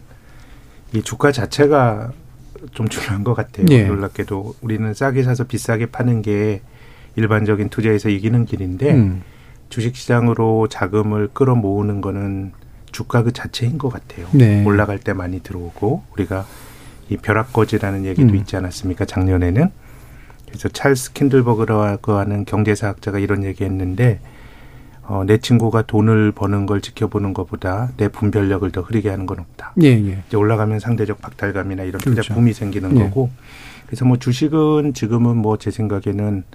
[0.93, 2.11] 이 주가 자체가
[2.71, 3.65] 좀 중요한 것 같아요.
[3.69, 3.85] 예.
[3.85, 6.61] 놀랍게도 우리는 싸게 사서 비싸게 파는 게
[7.15, 9.23] 일반적인 투자에서 이기는 길인데 음.
[9.69, 12.51] 주식 시장으로 자금을 끌어모으는 거는
[12.91, 14.27] 주가 그 자체인 것 같아요.
[14.33, 14.63] 네.
[14.65, 16.45] 올라갈 때 많이 들어오고 우리가
[17.09, 18.35] 이 벼락거지라는 얘기도 음.
[18.35, 19.05] 있지 않았습니까?
[19.05, 19.69] 작년에는
[20.47, 24.19] 그래서 찰스 킨들버그라고 하는 경제사학자가 이런 얘기했는데
[25.11, 29.73] 어, 내 친구가 돈을 버는 걸 지켜보는 것보다 내 분별력을 더 흐리게 하는 건 없다.
[29.83, 30.23] 예, 예.
[30.25, 32.33] 이제 올라가면 상대적 박탈감이나 이런 그렇죠.
[32.33, 33.03] 붐이 생기는 예.
[33.03, 33.29] 거고.
[33.87, 36.45] 그래서 뭐 주식은 지금은 뭐 제 생각에는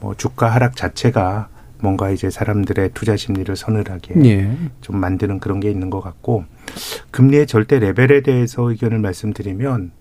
[0.00, 1.48] 뭐 주가 하락 자체가
[1.80, 4.54] 뭔가 이제 사람들의 투자 심리를 서늘하게 예.
[4.82, 6.44] 좀 만드는 그런 게 있는 것 같고
[7.10, 9.92] 금리의 절대 레벨에 대해서 의견을 말씀드리면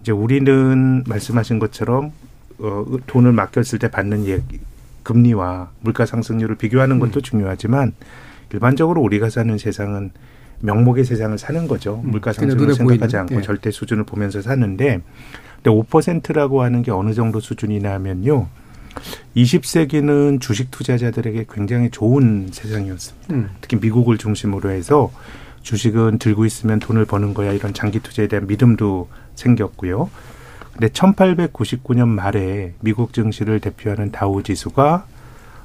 [0.00, 2.10] 이제 우리는 말씀하신 것처럼
[2.58, 4.40] 어, 돈을 맡겼을 때 받는 예,
[5.10, 7.22] 금리와 물가 상승률을 비교하는 것도 음.
[7.22, 7.92] 중요하지만
[8.52, 10.10] 일반적으로 우리가 사는 세상은
[10.60, 12.00] 명목의 세상을 사는 거죠.
[12.04, 12.10] 음.
[12.10, 13.20] 물가 상승을 생각하지 보이는.
[13.20, 13.42] 않고 예.
[13.42, 15.00] 절대 수준을 보면서 사는데
[15.62, 18.46] 근데 5%라고 하는 게 어느 정도 수준이냐면요.
[19.36, 23.34] 20세기는 주식 투자자들에게 굉장히 좋은 세상이었습니다.
[23.34, 23.50] 음.
[23.60, 25.10] 특히 미국을 중심으로 해서
[25.62, 30.08] 주식은 들고 있으면 돈을 버는 거야 이런 장기 투자에 대한 믿음도 생겼고요.
[30.80, 35.04] 근데 1899년 말에 미국 증시를 대표하는 다우 지수가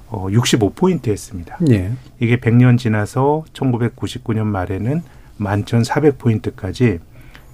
[0.10, 1.72] 어 65포인트였습니다.
[1.72, 1.94] 예.
[2.20, 5.02] 이게 100년 지나서 1999년 말에는
[5.40, 7.00] 11,400포인트까지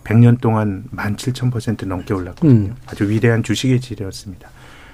[0.03, 2.71] 100년 동안 17,000% 넘게 올랐거든요.
[2.71, 2.75] 음.
[2.87, 4.49] 아주 위대한 주식의 질이었습니다.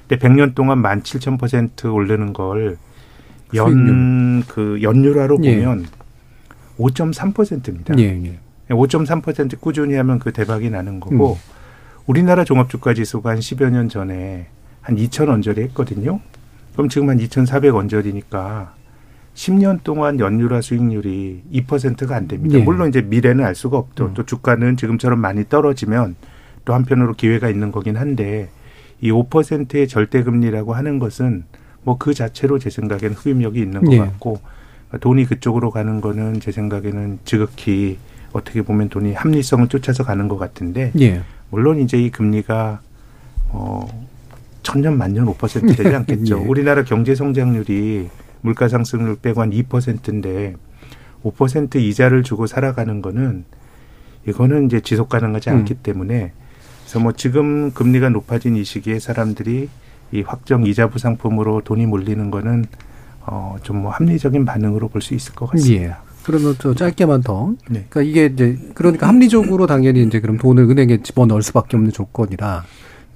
[0.10, 2.77] 근데 100년 동안 17,000% 오르는 걸
[3.56, 5.56] 연, 그, 연율화로 예.
[5.56, 5.86] 보면
[6.77, 7.97] 5.3%입니다.
[7.97, 8.39] 예, 예.
[8.69, 11.57] 5.3% 꾸준히 하면 그 대박이 나는 거고, 음.
[12.08, 14.48] 우리나라 종합주가 지수가 한 10여 년 전에
[14.82, 16.20] 한 2천 원절이 했거든요.
[16.74, 18.74] 그럼 지금 한 2,400 원절이니까
[19.36, 22.58] 10년 동안 연율화 수익률이 2%가 안 됩니다.
[22.58, 22.63] 예.
[22.63, 24.06] 물론 이제 미래는 알 수가 없죠.
[24.06, 24.13] 음.
[24.13, 26.15] 또 주가는 지금처럼 많이 떨어지면
[26.65, 28.50] 또 한편으로 기회가 있는 거긴 한데
[29.02, 31.43] 이 5%의 절대 금리라고 하는 것은
[31.84, 33.98] 뭐 그 자체로 제 생각에는 흡입력이 있는 것 예.
[33.98, 34.39] 같고
[35.00, 37.98] 돈이 그쪽으로 가는 거는 제 생각에는 지극히
[38.34, 41.22] 어떻게 보면 돈이 합리성을 쫓아서 가는 것 같은데 예.
[41.49, 42.81] 물론 이제 이 금리가
[43.49, 43.88] 어
[44.63, 46.39] 천년 만년 5% 되지 않겠죠.
[46.39, 46.45] 예.
[46.45, 48.10] 우리나라 경제 성장률이
[48.41, 50.55] 물가 상승률 빼고 한 2%인데
[51.23, 53.45] 5% 이자를 주고 살아가는 거는
[54.27, 55.79] 이거는 이제 지속 가능하지 않기 음.
[55.83, 56.31] 때문에
[56.81, 59.69] 그래서 뭐 지금 금리가 높아진 이 시기에 사람들이
[60.12, 62.65] 이 확정 이자 부상품으로 돈이 몰리는 거는
[63.25, 65.83] 어좀 뭐 합리적인 반응으로 볼 수 있을 것 같습니다.
[65.83, 66.07] 예.
[66.28, 67.54] 그러면 저 짧게만 더.
[67.70, 67.86] 네.
[67.90, 72.66] 그러니까 이게 이제 그러니까 합리적으로 당연히 이제 그럼 돈을 은행에 집어넣을 수밖에 없는 조건이라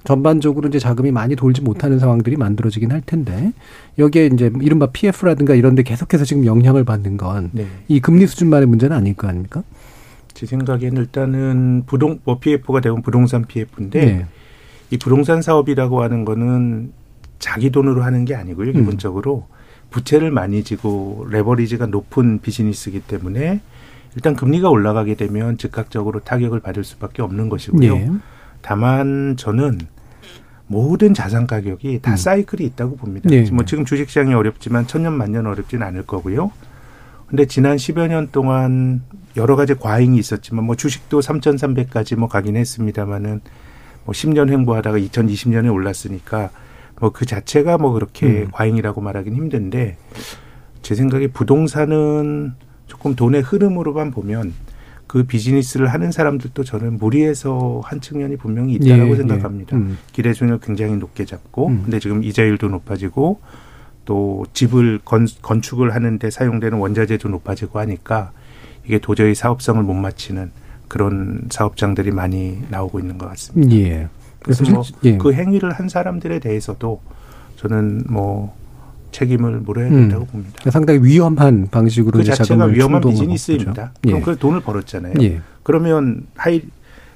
[0.04, 3.52] 전반적으로 이제 자금이 많이 돌지 못하는 상황들이 만들어지긴 할 텐데
[3.98, 8.00] 여기에 이제 이른바 PF라든가 이런 데 계속해서 지금 영향을 받는 건이 네.
[8.00, 9.62] 금리 수준만의 문제는 아닐 거 아닙니까?
[10.32, 14.26] 제 생각에는 일단은 부동 뭐 PF가 되면 부동산 PF인데 네.
[14.90, 16.92] 이 부동산 사업이라고 하는 거는
[17.38, 18.70] 자기 돈으로 하는 게 아니고요.
[18.70, 18.72] 음.
[18.72, 19.61] 기본적으로 음.
[19.92, 23.60] 부채를 많이 지고 레버리지가 높은 비즈니스이기 때문에
[24.16, 27.94] 일단 금리가 올라가게 되면 즉각적으로 타격을 받을 수밖에 없는 것이고요.
[27.94, 28.10] 예.
[28.60, 29.78] 다만 저는
[30.66, 32.16] 모든 자산 가격이 다 음.
[32.16, 33.30] 사이클이 있다고 봅니다.
[33.30, 33.42] 예.
[33.50, 36.50] 뭐 지금 주식시장이 어렵지만 천년 만년 어렵지는 않을 거고요.
[37.26, 39.02] 근데 지난 10여 년 동안
[39.36, 43.40] 여러 가지 과잉이 있었지만 뭐 주식도 3,300까지 뭐 가긴 했습니다마는
[44.04, 46.50] 뭐 10년 횡보하다가 2020년에 올랐으니까
[47.02, 48.48] 뭐 그 자체가 뭐 그렇게 음.
[48.52, 49.96] 과잉이라고 말하기는 힘든데
[50.82, 52.52] 제 생각에 부동산은
[52.86, 54.54] 조금 돈의 흐름으로만 보면
[55.08, 59.16] 그 비즈니스를 하는 사람들도 저는 무리해서 한 측면이 분명히 있다라고 예, 예.
[59.16, 59.76] 생각합니다.
[59.76, 59.80] 예.
[59.80, 59.98] 음.
[60.12, 61.82] 기대수익을 굉장히 높게 잡고 음.
[61.82, 63.40] 근데 지금 이자율도 높아지고
[64.04, 68.32] 또 집을 건, 건축을 하는데 사용되는 원자재도 높아지고 하니까
[68.86, 70.50] 이게 도저히 사업성을 못 맞추는
[70.88, 73.74] 그런 사업장들이 많이 나오고 있는 것 같습니다.
[73.76, 74.08] 예.
[74.42, 75.16] 그래서 뭐그 예.
[75.16, 77.00] 그 행위를 한 사람들에 대해서도
[77.56, 78.54] 저는 뭐
[79.12, 79.92] 책임을 물어야 음.
[79.92, 80.26] 된다고 음.
[80.32, 80.70] 봅니다.
[80.70, 83.92] 상당히 위험한 방식으로 그 자체가 위험한 비즈니스입니다.
[84.02, 84.22] 그럼 예.
[84.22, 85.14] 그 돈을 벌었잖아요.
[85.20, 85.40] 예.
[85.62, 86.62] 그러면 하이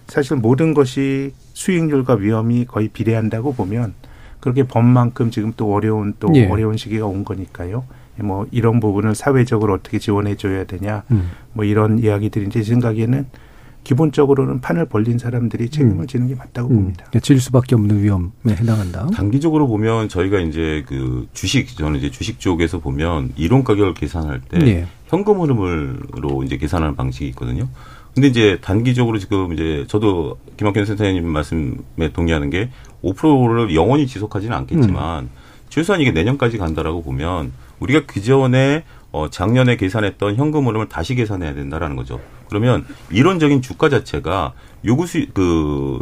[0.06, 3.94] 사실 모든 것이 수익률과 위험이 거의 비례한다고 보면
[4.40, 6.46] 그렇게 법만큼 지금 또 어려운 또 예.
[6.46, 7.84] 어려운 시기가 온 거니까요.
[8.18, 11.02] 뭐 이런 부분을 사회적으로 어떻게 지원해 줘야 되냐.
[11.10, 11.30] 음.
[11.52, 13.26] 뭐 이런 이야기들인데 제 생각에는
[13.86, 16.06] 기본적으로는 판을 벌린 사람들이 책임을 음.
[16.08, 16.74] 지는 게 맞다고 음.
[16.74, 17.06] 봅니다.
[17.22, 19.06] 질 수밖에 없는 위험에 해당한다.
[19.14, 24.58] 단기적으로 보면 저희가 이제 그 주식 저는 이제 주식 쪽에서 보면 이론 가격을 계산할 때
[24.58, 24.86] 네.
[25.06, 27.68] 현금 흐름으로 이제 계산하는 방식이 있거든요.
[28.12, 32.70] 근데 이제 단기적으로 지금 이제 저도 김학현 센터장님 말씀에 동의하는 게
[33.04, 35.30] 5%를 영원히 지속하지는 않겠지만 음.
[35.68, 38.82] 최소한 이게 내년까지 간다라고 보면 우리가 그전에
[39.16, 42.20] 어 작년에 계산했던 현금 흐름을 다시 계산해야 된다라는 거죠.
[42.50, 44.52] 그러면 이론적인 주가 자체가
[44.84, 46.00] 요구 수 그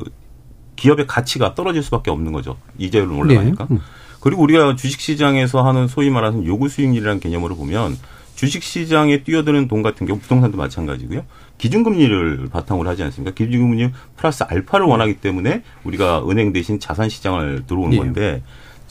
[0.74, 2.57] 기업의 가치가 떨어질 수밖에 없는 거죠.
[2.79, 3.66] 이자율은 올라가니까.
[3.70, 3.77] 네.
[3.77, 3.81] 음.
[4.20, 7.96] 그리고 우리가 주식 시장에서 하는 소위 말하는 요구 수익률이라는 개념으로 보면
[8.35, 11.24] 주식 시장에 뛰어드는 돈 같은 경우 부동산도 마찬가지고요.
[11.59, 13.33] 기준금리를 바탕으로 하지 않습니까?
[13.35, 17.96] 기준금리 플러스 알파를 원하기 때문에 우리가 은행 대신 자산 시장을 들어오는 네.
[17.98, 18.42] 건데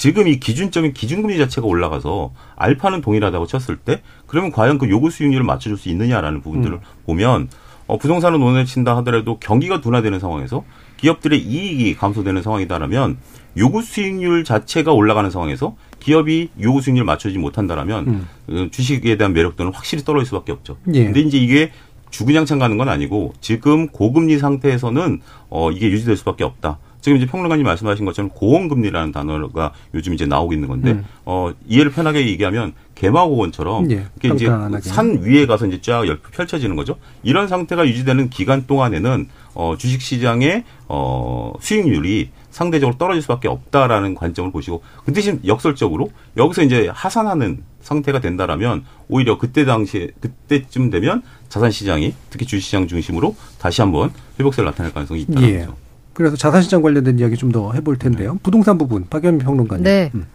[0.03, 5.45] 지금 이 기준점인 기준금리 자체가 올라가서 알파는 동일하다고 쳤을 때 그러면 과연 그 요구 수익률을
[5.45, 6.81] 맞춰줄 수 있느냐라는 부분들을 음.
[7.05, 7.47] 보면
[7.87, 10.65] 어, 부동산을 논에 친다 하더라도 경기가 둔화되는 상황에서
[10.97, 13.15] 기업들의 이익이 감소되는 상황이다라면
[13.55, 18.27] 요구 수익률 자체가 올라가는 상황에서 기업이 요구 수익률을 맞추지 못한다라면 음.
[18.49, 20.75] 어, 주식에 대한 매력도는 확실히 떨어질 수밖에 없죠.
[20.93, 21.05] 예.
[21.05, 21.71] 근데 이제 이게
[22.09, 26.77] 주구장창 가는 건 아니고 지금 고금리 상태에서는 어 이게 유지될 수밖에 없다.
[27.03, 31.05] 지금 이제 평론가님 말씀하신 것처럼 고원금리라는 단어가 요즘 이제 나오고 있는 건데 음.
[31.25, 34.47] 어 이해를 편하게 얘기하면 개마고원처럼 예, 이게 이제
[34.79, 36.95] 산 위에 가서 이제 쫙 펼쳐지는 거죠.
[37.21, 44.49] 이런 상태가 유지되는 기간 동안에는 어 주식 시장의 어 수익률이 상대적으로 떨어질 수밖에 없다라는 관점을
[44.53, 51.69] 보시고 그 대신 역설적으로 여기서 이제 하산하는 상태가 된다라면 오히려 그때 당시에 그때쯤 되면 자산
[51.69, 55.59] 시장이 특히 주식 시장 중심으로 다시 한번 회복세를 나타낼 가능성이 있다는 예.
[55.59, 55.83] 거죠.
[56.13, 58.37] 그래서 자산시장 관련된 이야기 좀 더 해볼 텐데요.
[58.43, 59.83] 부동산 부분 박연미 평론가님.
[59.83, 60.11] 네.
[60.15, 60.25] 음.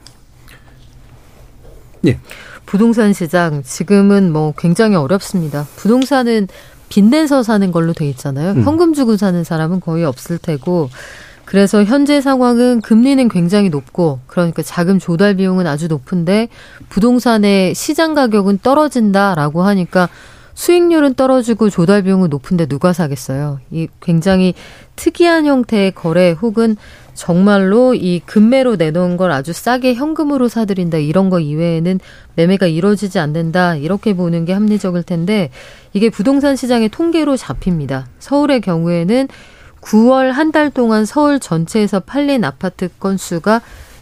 [2.07, 2.19] 예.
[2.67, 5.67] 부동산 시장 지금은 뭐 굉장히 어렵습니다.
[5.77, 6.49] 부동산은
[6.88, 8.53] 빚내서 사는 걸로 돼 있잖아요.
[8.53, 8.62] 음.
[8.62, 10.91] 현금 주고 사는 사람은 거의 없을 테고
[11.45, 16.49] 그래서 현재 상황은 금리는 굉장히 높고 그러니까 자금 조달 비용은 아주 높은데
[16.91, 20.09] 부동산의 시장 가격은 떨어진다라고 하니까
[20.59, 23.61] 수익률은 떨어지고 조달 비용은 높은데 누가 사겠어요?
[23.71, 24.55] 이 굉장히
[24.97, 26.77] 특이한 형태의 거래 혹은
[27.14, 32.01] 정말로 이 금매로 내놓은 걸 아주 싸게 현금으로 사들인다 이런 거 이외에는
[32.35, 35.51] 매매가 이루어지지 않는다 이렇게 보는 게 합리적일 텐데
[35.92, 38.09] 이게 부동산 시장의 통계로 잡힙니다.
[38.18, 39.29] 서울의 경우에는
[39.81, 43.61] 9월 한 달 동안 서울 전체에서 팔린 아파트 건수가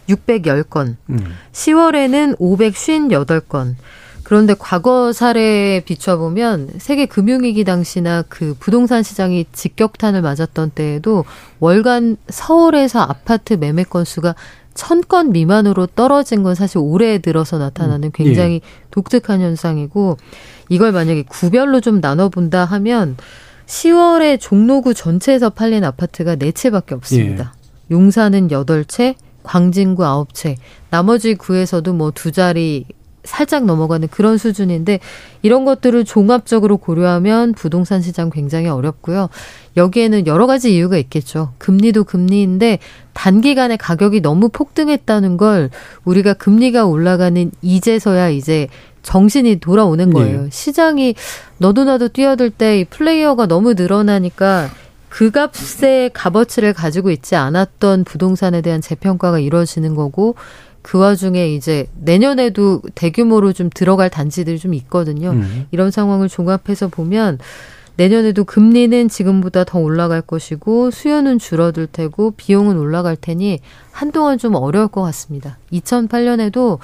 [0.09, 1.35] 610건, 음.
[1.51, 3.75] 10월에는 558건,
[4.27, 11.23] 그런데 과거 사례에 비춰보면 세계 금융위기 당시나 그 부동산 시장이 직격탄을 맞았던 때에도
[11.61, 14.35] 월간 서울에서 아파트 매매 건수가
[14.73, 18.59] 천 건 미만으로 떨어진 건 사실 올해 들어서 나타나는 음, 굉장히 예.
[18.91, 20.17] 독특한 현상이고
[20.67, 23.15] 이걸 만약에 구별로 좀 나눠본다 하면
[23.65, 27.53] 10월에 종로구 전체에서 팔린 아파트가 네 채밖에 없습니다.
[27.55, 27.95] 예.
[27.95, 30.57] 용산은 여덟 채, 광진구 아홉 채,
[30.89, 32.83] 나머지 구에서도 뭐 두 자리
[33.27, 34.99] 살짝 넘어가는 그런 수준인데
[35.43, 39.29] 이런 것들을 종합적으로 고려하면 부동산 시장 굉장히 어렵고요.
[39.75, 41.53] 여기에는 여러 가지 이유가 있겠죠.
[41.59, 42.79] 금리도 금리인데
[43.13, 45.69] 단기간에 가격이 너무 폭등했다는 걸
[46.05, 48.67] 우리가 금리가 올라가는 이제서야 이제
[49.03, 50.43] 정신이 돌아오는 거예요.
[50.43, 50.49] 네.
[50.51, 51.15] 시장이
[51.59, 54.69] 너도 나도 뛰어들 때 이 플레이어가 너무 늘어나니까
[55.09, 60.35] 그 값의 값어치를 가지고 있지 않았던 부동산에 대한 재평가가 이루어지는 거고
[60.87, 65.31] 그 와중에 이제 내년에도 대규모로 좀 들어갈 단지들이 좀 있거든요.
[65.31, 65.65] 음.
[65.71, 67.39] 이런 상황을 종합해서 보면
[67.97, 73.59] 내년에도 금리는 지금보다 더 올라갈 것이고 수요는 줄어들 테고 비용은 올라갈 테니
[73.91, 75.57] 한동안 좀 어려울 것 같습니다.
[75.73, 76.79] 2008년에도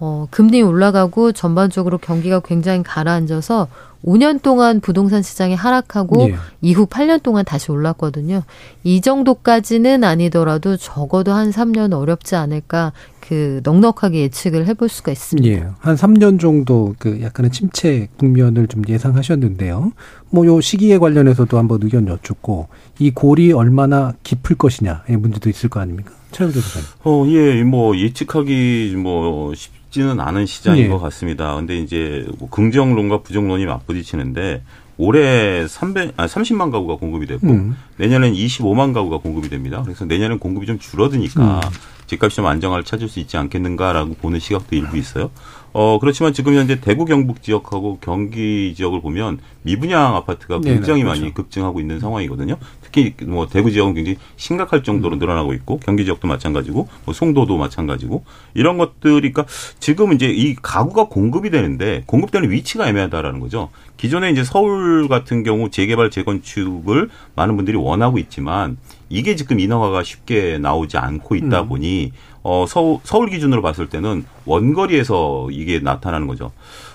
[0.00, 3.68] 어, 금리 올라가고 전반적으로 경기가 굉장히 가라앉아서
[4.04, 6.34] 5년 동안 부동산 시장이 하락하고 예.
[6.60, 8.42] 이후 8년 동안 다시 올랐거든요.
[8.82, 12.92] 이 정도까지는 아니더라도 적어도 한 3년 어렵지 않을까
[13.26, 15.48] 그 넉넉하게 예측을 해볼 수가 있습니다.
[15.48, 15.66] 예.
[15.78, 19.92] 한 3년 정도 그 약간의 침체 국면을 좀 예상하셨는데요.
[20.30, 25.80] 뭐 요 시기에 관련해서도 한번 의견 여쭙고 이 골이 얼마나 깊을 것이냐의 문제도 있을 거
[25.80, 26.12] 아닙니까?
[26.32, 26.86] 최영조 교수님.
[27.04, 29.82] 어, 예, 뭐 예측하기 뭐 쉽.
[29.92, 30.88] 쉽지는 않은 시장인 네.
[30.88, 31.54] 것 같습니다.
[31.54, 34.62] 근데 이제 뭐 긍정론과 부정론이 맞부딪히는데
[34.96, 37.76] 올해 300, 아, 30만 가구가 공급이 됐고 음.
[37.98, 39.82] 내년엔 25만 가구가 공급이 됩니다.
[39.84, 41.70] 그래서 내년엔 공급이 좀 줄어드니까 음.
[42.12, 45.30] 집값이 좀 안정화를 찾을 수 있지 않겠는가라고 보는 시각도 일부 있어요.
[45.72, 51.00] 어, 그렇지만 지금 현재 대구 경북 지역하고 경기 지역을 보면 미분양 아파트가 네, 네, 굉장히
[51.00, 51.20] 네, 그렇죠.
[51.20, 52.58] 많이 급증하고 있는 상황이거든요.
[52.82, 55.18] 특히 뭐 대구 지역은 굉장히 심각할 정도로 음.
[55.18, 59.46] 늘어나고 있고 경기 지역도 마찬가지고 뭐 송도도 마찬가지고 이런 것들이니까
[59.80, 63.70] 지금 이제 이 가구가 공급이 되는데 공급되는 위치가 애매하다라는 거죠.
[63.96, 68.76] 기존에 이제 서울 같은 경우 재개발 재건축을 많은 분들이 원하고 있지만
[69.12, 71.68] 이게 지금 인허가가 쉽게 나오지 않고 있다 음.
[71.68, 76.50] 보니 어 서울, 서울 기준으로 봤을 때는 원거리에서 이게 나타나는 거죠.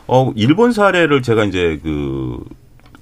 [0.07, 2.43] 어 일본 사례를 제가 이제 그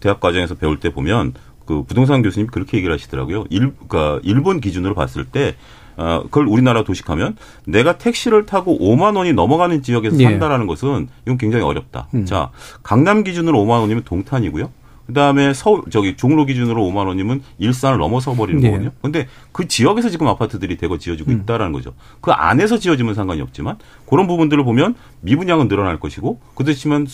[0.01, 1.33] 대학 과정에서 배울 때 보면
[1.65, 3.45] 그 부동산 교수님 그렇게 얘기를 하시더라고요.
[3.49, 5.55] 일, 그러니까 일본 기준으로 봤을 때
[5.95, 10.23] 어, 그걸 우리나라 도식하면 내가 택시를 타고 5만 원이 넘어가는 지역에서 예.
[10.25, 12.09] 산다라는 것은 이건 굉장히 어렵다.
[12.13, 12.25] 음.
[12.25, 12.51] 자,
[12.83, 14.69] 강남 기준으로 5만 원이면 동탄이고요.
[15.07, 18.69] 그다음에 서울 저기 종로 기준으로 5만 원이면 일산을 넘어서 버리는 네.
[18.69, 18.91] 거거든요.
[19.01, 21.41] 근데 그 지역에서 지금 아파트들이 대거 지어지고 음.
[21.41, 21.93] 있다라는 거죠.
[22.21, 27.07] 그 안에서 지어지면 상관이 없지만 그런 부분들을 보면 미분양은 늘어날 것이고 그렇지만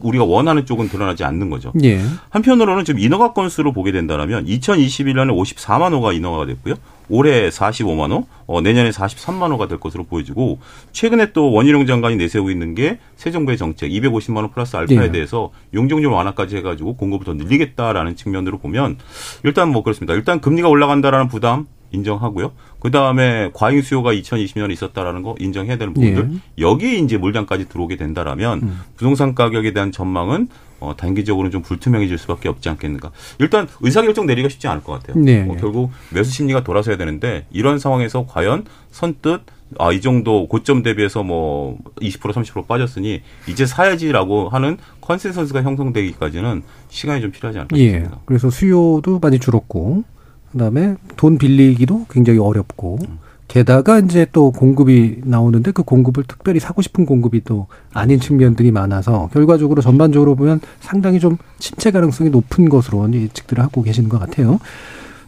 [0.00, 1.72] 우리가 원하는 쪽은 드러나지 않는 거죠.
[1.74, 2.00] 네.
[2.30, 6.74] 한편으로는 지금 인허가 건수로 보게 된다면 2021년에 54만 호가 인허가가 됐고요.
[7.08, 10.58] 올해 45만 호, 어, 내년에 43만 호가 될 것으로 보여지고
[10.92, 15.10] 최근에 또 원희룡 장관이 내세우고 있는 게 새 정부의 정책 250만 원 플러스 알파에 네.
[15.12, 18.96] 대해서 용적률 완화까지 해가지고 공급을 더 늘리겠다라는 측면으로 보면
[19.42, 20.14] 일단 뭐 그렇습니다.
[20.14, 21.66] 일단 금리가 올라간다라는 부담
[21.98, 22.52] 인정하고요.
[22.80, 26.38] 그 다음에 과잉 수요가 2020년에 있었다라는 거 인정해야 되는 부분들 네.
[26.58, 28.80] 여기에 이제 물량까지 들어오게 된다라면 음.
[28.96, 30.48] 부동산 가격에 대한 전망은
[30.80, 33.10] 어, 단기적으로는 좀 불투명해질 수밖에 없지 않겠는가.
[33.40, 35.22] 일단 의사결정 내리기가 쉽지 않을 것 같아요.
[35.22, 35.46] 네.
[35.48, 39.42] 어, 결국 매수 심리가 돌아서야 되는데 이런 상황에서 과연 선뜻
[39.78, 47.20] 아, 이 정도 고점 대비해서 뭐 20% 30% 빠졌으니 이제 사야지라고 하는 consensus가 형성되기까지는 시간이
[47.20, 47.84] 좀 필요하지 않을까 예.
[47.84, 48.20] 싶습니다.
[48.24, 50.04] 그래서 수요도 많이 줄었고
[50.52, 53.18] 그다음에 돈 빌리기도 굉장히 어렵고 음.
[53.48, 59.30] 게다가 이제 또 공급이 나오는데 그 공급을 특별히 사고 싶은 공급이 또 아닌 측면들이 많아서
[59.32, 64.58] 결과적으로 전반적으로 보면 상당히 좀 침체 가능성이 높은 것으로 예측들을 하고 계시는 것 같아요.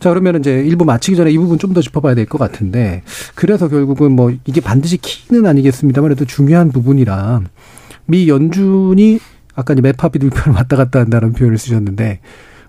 [0.00, 3.02] 자, 그러면 이제 일부 마치기 전에 이 부분 좀 더 짚어봐야 될 것 같은데,
[3.34, 7.42] 그래서 결국은 뭐 이게 반드시 키는 아니겠습니다만, 그래도 중요한 부분이라,
[8.06, 9.18] 미 연준이
[9.54, 12.20] 아까 이제 매파비 들표를 왔다 갔다 한다는 표현을 쓰셨는데,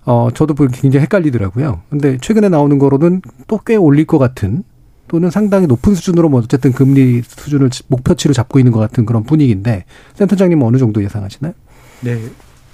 [0.04, 1.82] 어, 저도 굉장히 헷갈리더라고요.
[1.90, 4.64] 근데 최근에 나오는 거로는 또 꽤 올릴 것 같은
[5.08, 9.84] 또는 상당히 높은 수준으로 뭐 어쨌든 금리 수준을 목표치로 잡고 있는 것 같은 그런 분위기인데
[10.14, 11.52] 센터장님은 어느 정도 예상하시나요?
[12.00, 12.18] 네.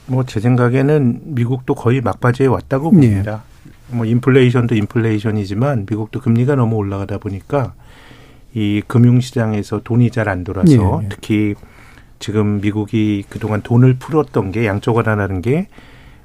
[0.06, 3.42] 뭐 제 생각에는 미국도 거의 막바지에 왔다고 봅니다.
[3.90, 3.96] 네.
[3.96, 7.74] 뭐 인플레이션도 인플레이션이지만 미국도 금리가 너무 올라가다 보니까
[8.54, 11.08] 이 금융시장에서 돈이 잘 안 돌아서 네.
[11.10, 11.54] 특히
[12.20, 15.68] 지금 미국이 그동안 돈을 풀었던 게 양쪽을 하나는 게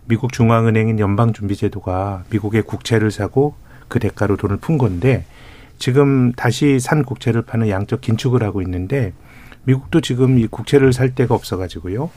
[0.05, 3.55] 미국 중앙은행인 연방준비제도가 미국의 국채를 사고
[3.87, 5.25] 그 대가로 돈을 푼 건데
[5.77, 9.13] 지금 다시 산 국채를 파는 양적 긴축을 하고 있는데
[9.63, 12.09] 미국도 지금 이 국채를 살 데가 없어가지고요.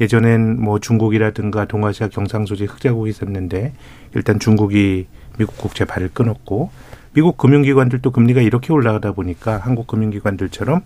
[0.00, 3.72] 예전엔 뭐 중국이라든가 동아시아 경상소지 흑자국이 있었는데
[4.14, 5.06] 일단 중국이
[5.38, 6.70] 미국 국채 발을 끊었고
[7.12, 10.80] 미국 금융기관들도 금리가 이렇게 올라가다 보니까 한국 금융기관들처럼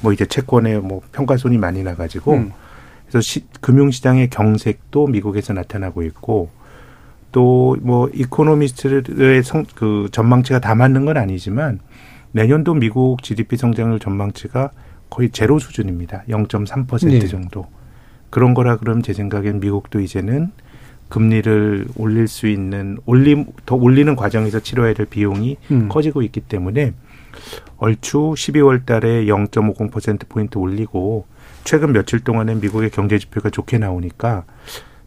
[0.00, 2.52] 뭐 이제 채권에 뭐 평가손이 많이 나가지고 음.
[3.06, 6.50] 그래서 시, 금융시장의 경색도 미국에서 나타나고 있고
[7.32, 11.80] 또 뭐 이코노미스트의 성, 그 전망치가 다 맞는 건 아니지만
[12.32, 14.70] 내년도 미국 GDP 성장률 전망치가
[15.10, 16.24] 거의 제로 수준입니다.
[16.28, 17.26] 0.3% 네.
[17.26, 17.66] 정도.
[18.30, 20.50] 그런 거라 그러면 제 생각엔 미국도 이제는
[21.08, 25.88] 금리를 올릴 수 있는 올림 더 올리는 과정에서 치러야 될 비용이 음.
[25.88, 26.92] 커지고 있기 때문에
[27.76, 31.26] 얼추 12월 달에 0.50% 포인트 올리고
[31.66, 34.44] 최근 며칠 동안에 미국의 경제 지표가 좋게 나오니까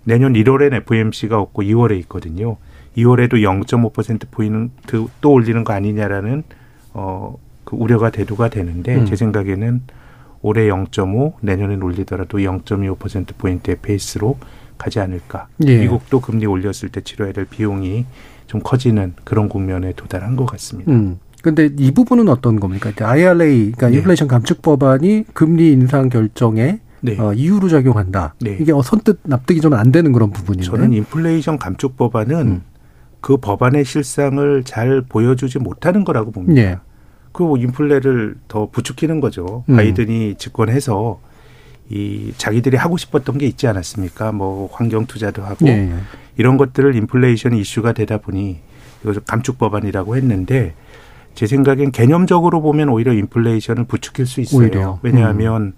[0.03, 2.57] 내년 1월엔 FMC가 없고 2월에 있거든요.
[2.97, 6.43] 2월에도 0.5% 포인트 또 올리는 거 아니냐라는
[6.93, 7.35] 어
[7.69, 9.05] 그 우려가 대두가 되는데 음.
[9.05, 9.83] 제 생각에는
[10.41, 14.39] 올해 0.5 내년엔 올리더라도 0.25% 포인트의 페이스로
[14.79, 15.47] 가지 않을까.
[15.67, 15.77] 예.
[15.81, 18.05] 미국도 금리 올렸을 때 치러야 될 비용이
[18.47, 20.91] 좀 커지는 그런 국면에 도달한 것 같습니다.
[20.91, 21.19] 음.
[21.41, 22.91] 근데 이 부분은 어떤 겁니까?
[22.97, 23.97] IRA, 그러니까 네.
[23.97, 27.17] 인플레이션 감축 법안이 금리 인상 결정에 네.
[27.17, 28.35] 어, 이유로 작용한다.
[28.41, 28.57] 네.
[28.59, 30.65] 이게 어, 선뜻 납득이 좀 안 되는 그런 부분인데.
[30.65, 32.61] 저는 인플레이션 감축 법안은 음.
[33.21, 36.61] 그 법안의 실상을 잘 보여주지 못하는 거라고 봅니다.
[36.61, 36.77] 예.
[37.31, 39.63] 그 인플레를 더 부추기는 거죠.
[39.69, 39.75] 음.
[39.75, 41.19] 바이든이 집권해서
[41.89, 44.31] 이 자기들이 하고 싶었던 게 있지 않았습니까?
[44.31, 45.93] 뭐 환경 투자도 하고 예, 예.
[46.37, 48.59] 이런 것들을 인플레이션 이슈가 되다 보니
[49.03, 50.75] 이것을 감축 법안이라고 했는데
[51.35, 54.61] 제 생각엔 개념적으로 보면 오히려 인플레이션을 부추길 수 있어요.
[54.61, 54.99] 오히려.
[55.01, 55.73] 왜냐하면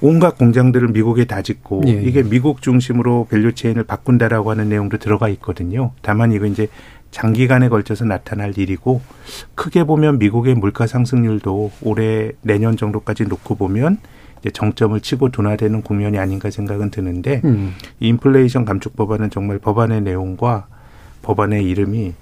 [0.00, 5.28] 온갖 공장들을 미국에 다 짓고 예, 이게 미국 중심으로 value chain을 바꾼다라고 하는 내용도 들어가
[5.30, 5.92] 있거든요.
[6.02, 6.68] 다만 이거 이제
[7.10, 9.00] 장기간에 걸쳐서 나타날 일이고
[9.54, 13.98] 크게 보면 미국의 물가 상승률도 올해 내년 정도까지 놓고 보면
[14.40, 17.72] 이제 정점을 치고 둔화되는 국면이 아닌가 생각은 드는데 음.
[18.00, 20.66] 이 인플레이션 감축 법안은 정말 법안의 내용과
[21.22, 22.12] 법안의 이름이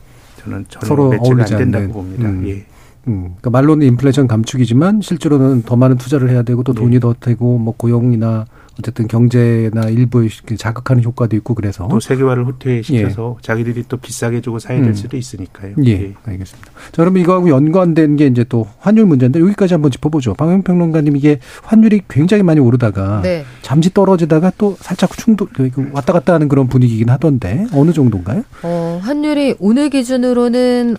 [0.44, 1.92] 저는 서로 매치가 안 어울리지 된다고 않는.
[1.92, 2.28] 봅니다.
[2.28, 2.48] 음.
[2.48, 2.64] 예.
[3.08, 6.80] 음, 그러니까 말로는 인플레이션 감축이지만 실제로는 더 많은 투자를 해야 되고 또 네.
[6.82, 8.46] 돈이 더 되고 뭐 고용이나
[8.78, 14.80] 어쨌든 경제나 일부에 자극하는 효과도 있고 그래서 또 세계화를 후퇴시켜서 자기들이 또 비싸게 주고 사야
[14.80, 14.94] 될 음.
[14.94, 15.74] 수도 있으니까요.
[15.84, 16.72] 예, 알겠습니다.
[16.72, 20.34] 자, 그러면 이거하고 연관된 게 이제 또 환율 문제인데 여기까지 한번 짚어보죠.
[20.34, 23.44] 방영평론가님 이게 환율이 굉장히 많이 오르다가 네.
[23.60, 28.44] 잠시 떨어지다가 또 살짝 충돌 그 왔다 갔다 하는 그런 분위기긴 하던데 어느 정도인가요?
[28.62, 30.96] 어, 환율이 오늘 기준으로는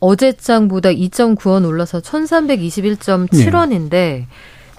[0.00, 4.26] 어제장보다 2.9원 올라서 1321.7원인데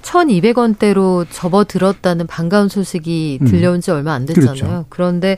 [0.06, 3.47] 1200원대로 접어들었다는 반가운 소식이 음.
[3.47, 4.53] 들려온 지 얼마 안 됐잖아요.
[4.53, 4.86] 그렇죠.
[4.89, 5.38] 그런데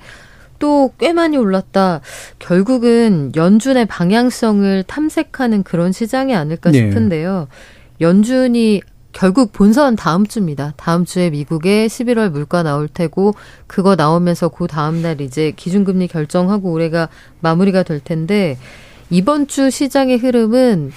[0.60, 2.02] 또 꽤 많이 올랐다.
[2.40, 6.80] 결국은 연준의 방향성을 탐색하는 그런 시장이 아닐까 네.
[6.80, 7.48] 싶은데요.
[8.02, 10.74] 연준이 결국 본선 다음 주입니다.
[10.78, 13.34] 다음 주에 미국의 11월 물가 나올 테고
[13.66, 17.10] 그거 나오면서 그 다음 날 이제 기준금리 결정하고 올해가
[17.40, 18.58] 마무리가 될 텐데
[19.10, 20.92] 이번 주 시장의 흐름은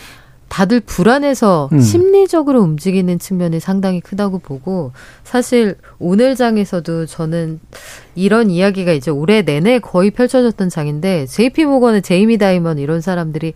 [0.51, 1.81] 다들 불안해서 음.
[1.81, 4.93] 심리적으로 움직이는 측면이 상당히 크다고 보고
[5.25, 7.61] 사실 오늘 장에서도 저는
[8.17, 13.55] 이런 이야기가 이제 올해 내내 거의 펼쳐졌던 장인데 JP 모건의 제이미 다이먼 이런 사람들이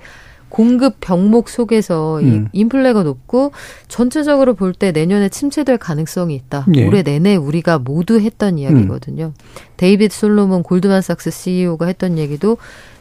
[0.50, 2.48] 공급 병목 속에서 이 음.
[2.52, 3.50] 인플레가 높고
[3.88, 6.64] 전체적으로 볼 때 내년에 침체될 가능성이 있다.
[6.76, 6.86] 예.
[6.86, 9.32] 올해 내내 우리가 모두 했던 이야기거든요.
[9.78, 12.56] 데이비드 솔로몬 골드만삭스 CEO가 했던 얘기도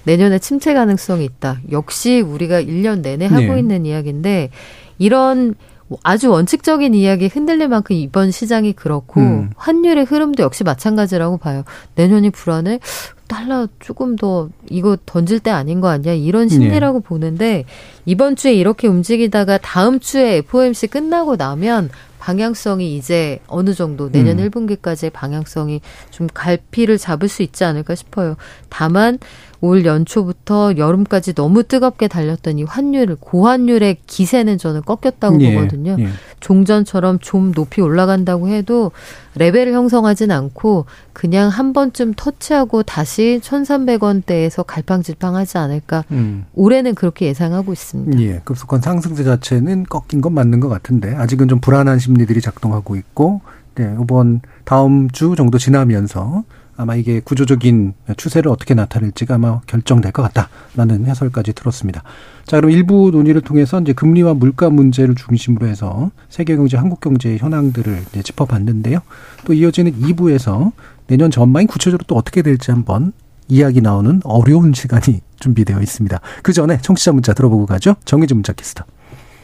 [0.06, 1.60] 내년에 침체 가능성이 있다.
[1.72, 3.60] 역시 우리가 1년 내내 하고 네.
[3.60, 4.49] 있는 이야기인데
[4.97, 5.56] 이런
[6.01, 9.51] 아주 원칙적인 이야기 흔들릴 만큼 이번 시장이 그렇고 음.
[9.56, 11.64] 환율의 흐름도 역시 마찬가지라고 봐요.
[11.95, 12.80] 내년이 불안해?
[13.28, 16.14] 달러 조금 더 이거 던질 때 아닌 거 아니야?
[16.14, 17.66] 이런 심리라고 보는데
[18.06, 21.89] 이번 주에 이렇게 움직이다가 다음 주에 FOMC 끝나고 나면
[22.20, 24.49] 방향성이 이제 어느 정도 내년 음.
[24.49, 28.38] 1분기까지의 방향성이 좀 갈피를 잡을 수 있지 않을까 싶어요.
[28.70, 29.20] 다만
[29.64, 35.95] 올 연초부터 여름까지 너무 뜨겁게 달렸던 이 환율, 고환율의 기세는 저는 꺾였다고 예, 보거든요.
[35.99, 36.07] 예.
[36.41, 38.91] 종전처럼 좀 높이 올라간다고 해도
[39.36, 46.03] 레벨을 형성하진 않고 그냥 한 번쯤 터치하고 다시 1,300원대에서 갈팡질팡하지 않을까.
[46.11, 46.43] 음.
[46.55, 48.20] 올해는 그렇게 예상하고 있습니다.
[48.20, 53.39] 예, 급속한 상승세 자체는 꺾인 건 맞는 것 같은데 아직은 좀 불안한 심리들이 작동하고 있고,
[53.76, 56.43] 네, 이번 다음 주 정도 지나면서
[56.76, 62.03] 아마 이게 구조적인 추세를 어떻게 나타낼지가 아마 결정될 것 같다라는 해설까지 들었습니다.
[62.45, 67.38] 자, 그럼 일부 논의를 통해서 이제 금리와 물가 문제를 중심으로 해서 세계 경제, 한국 경제의
[67.38, 68.99] 현황들을 이제 짚어봤는데요.
[69.45, 70.71] 또 이어지는 2부에서
[71.07, 73.13] 내년 전망이 구체적으로 또 어떻게 될지 한번
[73.47, 76.19] 이야기 나오는 어려운 시간이 준비되어 있습니다.
[76.41, 77.95] 그 전에 청취자 문자 들어보고 가죠.
[78.05, 78.86] 정해진 문자 캐스터.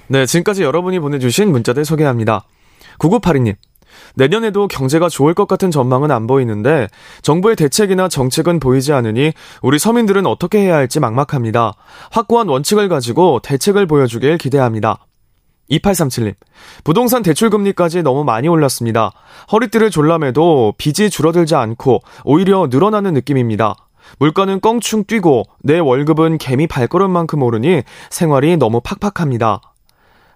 [0.08, 2.46] 네, 지금까지 여러분이 보내주신 문자들 소개합니다.
[2.98, 3.56] 9982님.
[4.16, 6.88] 내년에도 경제가 좋을 것 같은 전망은 안 보이는데
[7.22, 11.74] 정부의 대책이나 정책은 보이지 않으니 우리 서민들은 어떻게 해야 할지 막막합니다.
[12.12, 15.06] 확고한 원칙을 가지고 대책을 보여주길 기대합니다.
[15.72, 16.36] 2837님.
[16.84, 19.12] 부동산 대출 금리까지 너무 많이 올랐습니다.
[19.52, 23.76] 허리띠를 졸라매도 빚이 줄어들지 않고 오히려 늘어나는 느낌입니다.
[24.18, 29.62] 물가는 껑충 뛰고 내 월급은 개미 발걸음만큼 오르니 생활이 너무 팍팍합니다.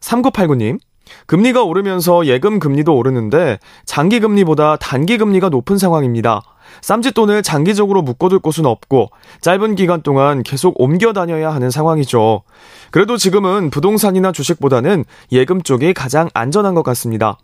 [0.01, 0.79] 3989님.
[1.27, 6.41] 금리가 오르면서 예금 금리도 오르는데 장기 금리보다 단기 금리가 높은 상황입니다.
[6.81, 9.09] 쌈짓돈을 장기적으로 묶어둘 곳은 없고
[9.41, 12.43] 짧은 기간 동안 계속 옮겨 다녀야 하는 상황이죠.
[12.91, 17.37] 그래도 지금은 부동산이나 주식보다는 예금 쪽이 가장 안전한 것 같습니다.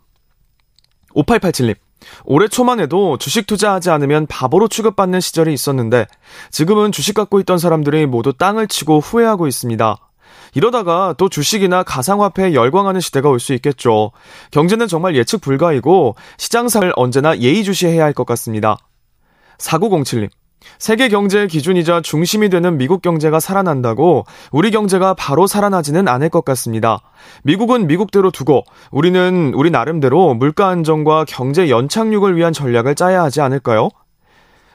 [1.15, 1.75] 5887님.
[2.23, 6.07] 올해 초만 해도 주식 투자하지 않으면 바보로 취급받는 시절이 있었는데
[6.49, 9.97] 지금은 주식 갖고 있던 사람들이 모두 땅을 치고 후회하고 있습니다.
[10.53, 14.11] 이러다가 또 주식이나 가상화폐에 열광하는 시대가 올 수 있겠죠.
[14.51, 18.77] 경제는 정말 예측 불가이고 시장상을 언제나 예의주시해야 할 것 같습니다.
[19.59, 20.29] 4907님.
[20.77, 26.99] 세계 경제의 기준이자 중심이 되는 미국 경제가 살아난다고 우리 경제가 바로 살아나지는 않을 것 같습니다.
[27.43, 33.87] 미국은 미국대로 두고 우리는 우리 나름대로 물가 안정과 경제 연착륙을 위한 전략을 짜야 하지 않을까요?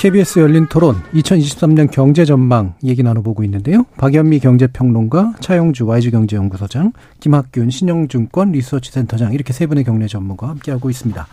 [0.00, 3.84] KBS 열린 토론 2023년 경제 전망 얘기 나눠보고 있는데요.
[3.98, 11.26] 박연미 경제평론가, 차영주 YG경제연구소장, 김학균 신영증권 리서치센터장 이렇게 세 분의 경제 전문가와 함께하고 있습니다.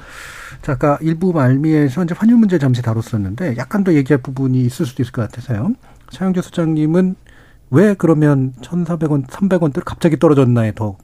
[0.63, 5.01] 자, 아까 일부 말미에서 이제 환율 문제 잠시 다뤘었는데 약간 더 얘기할 부분이 있을 수도
[5.01, 5.71] 있을 것 같아서요.
[6.11, 7.15] 차영주 소장님은
[7.69, 10.97] 왜 그러면 1,400원, 300원대 갑자기 떨어졌나에 더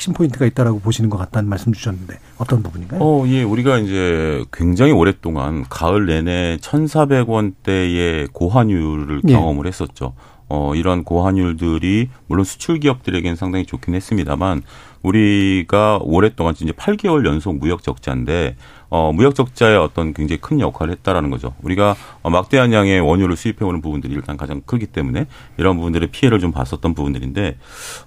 [0.00, 3.00] 핵심 포인트가 있다라고 보시는 것 같다는 말씀 주셨는데 어떤 부분인가요?
[3.02, 9.32] 어, 예, 우리가 이제 굉장히 오랫동안 가을 내내 1,400원대의 고환율을 예.
[9.32, 10.14] 경험을 했었죠.
[10.48, 14.62] 어, 이런 고환율들이 물론 수출 기업들에게는 상당히 좋긴 했습니다만
[15.02, 18.56] 우리가 오랫동안 이제 8개월 연속 무역 적자인데
[18.90, 21.54] 어, 무역 적자의 어떤 굉장히 큰 역할을 했다라는 거죠.
[21.62, 25.26] 우리가 어, 막대한 양의 원유를 수입해 오는 부분들이 일단 가장 크기 때문에
[25.56, 27.56] 이런 부분들의 피해를 좀 봤었던 부분들인데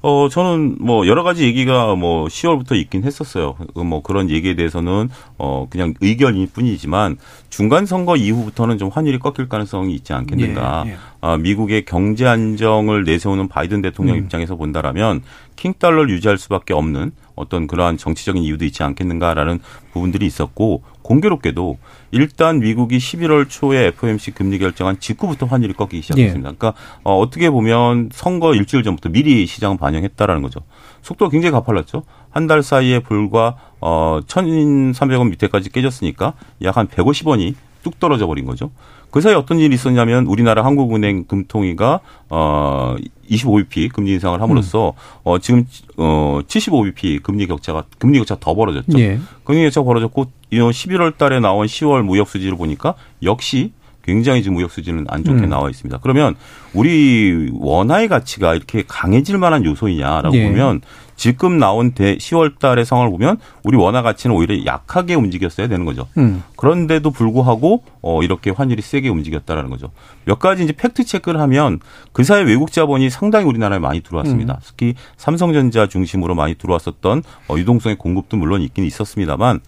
[0.02, 3.56] 어, 저는 뭐 여러 가지 얘기가 뭐 10월부터 있긴 했었어요.
[3.74, 7.18] 그뭐 그런 얘기에 대해서는 어, 그냥 의견일 뿐이지만
[7.50, 10.84] 중간 선거 이후부터는 좀 환율이 꺾일 가능성이 있지 않겠는가.
[10.88, 10.98] 예, 예.
[11.22, 14.24] 아, 미국의 경제 안정을 내세우는 바이든 대통령 음.
[14.24, 15.22] 입장에서 본다라면
[15.56, 19.60] 킹 달러를 유지할 수밖에 없는 어떤 그러한 정치적인 이유도 있지 않겠는가라는
[19.92, 21.78] 부분들이 있었고 공교롭게도
[22.12, 26.50] 일단 미국이 11월 초에 FOMC 금리 결정한 직후부터 환율이 꺾이기 시작했습니다.
[26.50, 26.56] 예.
[26.56, 26.74] 그러니까
[27.04, 30.62] 어, 어떻게 보면 선거 일주일 전부터 미리 시장을 반영했다라는 거죠.
[31.02, 32.04] 속도가 굉장히 가팔랐죠.
[32.30, 37.54] 한 달 사이에 불과 어 1,300원 밑에까지 깨졌으니까 약 한 150원이
[37.84, 38.72] 뚝 떨어져 버린 거죠.
[39.14, 42.00] 그 사이에 어떤 일이 있었냐면 우리나라 한국은행 금통위가
[42.30, 42.96] 어
[43.30, 45.20] 25bp 금리 인상을 함으로써 음.
[45.24, 49.00] 어 지금 어 75bp 금리 격차가 금리 격차 더 벌어졌죠.
[49.00, 49.20] 예.
[49.44, 55.06] 금리 격차 벌어졌고 11월 달에 나온 10월 무역 수지를 보니까 역시 굉장히 지금 무역 수지는
[55.08, 55.50] 안 좋게 음.
[55.50, 56.00] 나와 있습니다.
[56.02, 56.34] 그러면
[56.74, 60.48] 우리 원화의 가치가 이렇게 강해질 만한 요소이냐라고 예.
[60.48, 60.82] 보면
[61.16, 66.08] 지금 나온 대 10월 달의 상황을 보면 우리 원화 가치는 오히려 약하게 움직였어야 되는 거죠.
[66.18, 66.44] 음.
[66.56, 69.92] 그런데도 불구하고 어 이렇게 환율이 세게 움직였다라는 거죠.
[70.26, 71.80] 몇 가지 이제 팩트 체크를 하면
[72.12, 74.54] 그 사이 외국 자본이 상당히 우리나라에 많이 들어왔습니다.
[74.54, 74.60] 음.
[74.66, 79.60] 특히 삼성전자 중심으로 많이 들어왔었던 어 유동성의 공급도 물론 있긴 있었습니다만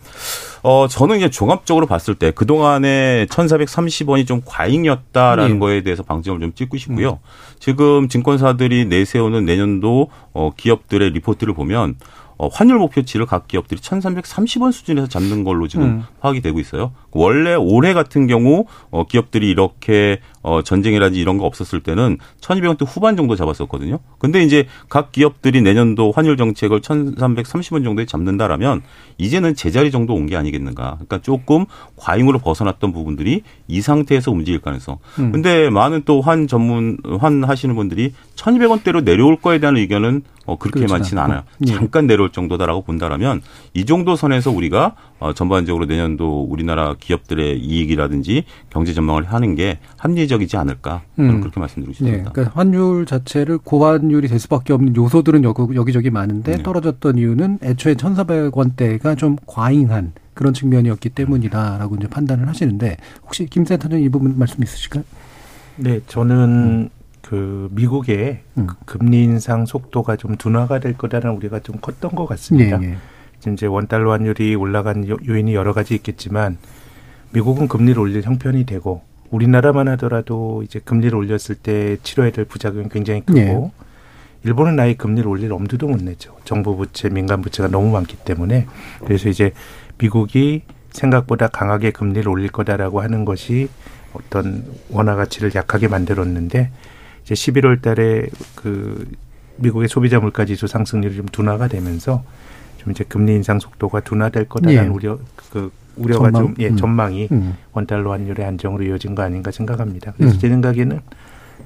[0.68, 5.60] 어 저는 이제 종합적으로 봤을 때 그동안에 1,430원이 좀 과잉이었다라는 네.
[5.60, 7.12] 거에 대해서 방점을 좀 찍고 싶고요.
[7.12, 7.18] 음.
[7.60, 11.98] 지금 증권사들이 내세우는 내년도 어 기업들의 리포트를 보면
[12.38, 16.04] 어, 환율 목표치를 각 기업들이 1,330원 수준에서 잡는 걸로 지금 음.
[16.20, 16.94] 파악이 되고 있어요.
[17.12, 23.18] 원래 올해 같은 경우 어, 기업들이 이렇게 어, 전쟁이라든지 이런 거 없었을 때는 1,200원대 후반
[23.18, 23.98] 정도 잡았었거든요.
[24.20, 28.84] 근데 이제 각 기업들이 내년도 환율 정책을 1,330원 정도에 잡는다라면
[29.18, 30.94] 이제는 제자리 정도 온 게 아니겠는가.
[30.96, 31.66] 그러니까 조금
[31.96, 34.98] 과잉으로 벗어났던 부분들이 이 상태에서 움직일 가능성.
[35.20, 35.32] 음.
[35.32, 40.82] 근데 많은 또 환 전문 환 하시는 분들이 1,200원대로 내려올 거에 대한 의견은 어, 그렇게
[40.82, 40.94] 그렇죠.
[40.94, 41.42] 많지는 않아요.
[41.68, 41.74] 예.
[41.74, 43.42] 잠깐 내려올 정도다라고 본다라면
[43.74, 44.96] 이 정도 선에서 우리가
[45.26, 51.42] 어, 전반적으로 내년도 우리나라 기업들의 이익이라든지 경제 전망을 하는 게 합리적이지 않을까 저는 음.
[51.42, 52.18] 그렇게 말씀드리고 싶습니다.
[52.18, 52.30] 네.
[52.32, 56.64] 그러니까 환율 자체를 고환율이 될 수밖에 없는 요소들은 여기, 저기 많은데 네.
[56.64, 64.00] 떨어졌던 이유는 애초에 1,400원대가 좀 과잉한 그런 측면이었기 때문이다라고 이제 판단을 하시는데 혹시 김 센터장
[64.02, 65.04] 이 부분 말씀 있으실까요?
[65.78, 66.90] 네, 저는 음.
[67.24, 68.68] 그 미국의 음.
[68.68, 72.80] 그 금리 인상 속도가 좀 둔화가 될 거라는 우리가 좀 컸던 것 같습니다.
[72.84, 72.98] 예, 예.
[73.48, 76.58] 이제 원달러 환율이 올라간 요인이 여러 가지 있겠지만
[77.32, 83.22] 미국은 금리를 올릴 형편이 되고 우리나라만 하더라도 이제 금리를 올렸을 때 치러야 될 부작용이 굉장히
[83.22, 83.72] 크고 예.
[84.44, 86.38] 일본은 아예 금리를 올릴 엄두도 못 내죠.
[86.46, 88.68] 정부 부채, 민간 부채가 너무 많기 때문에
[89.04, 89.52] 그래서 이제
[89.98, 93.68] 미국이 생각보다 강하게 금리를 올릴 거다라고 하는 것이
[94.14, 96.72] 어떤 원화 가치를 약하게 만들었는데
[97.24, 99.10] 이제 11월 달에 그
[99.58, 102.24] 미국의 소비자 물가 지수 상승률이 좀 둔화가 되면서
[102.86, 104.88] 좀 이제 금리 인상 속도가 둔화될 거다라는 예.
[104.88, 105.18] 우려
[105.52, 106.44] 그 우려가 전망?
[106.44, 106.78] 좀 예, 음.
[106.78, 107.58] 전망이 음.
[107.74, 110.14] 원달러 환율의 안정으로 이어진 거 아닌가 생각합니다.
[110.16, 110.40] 그래서 음.
[110.40, 111.02] 제 생각에는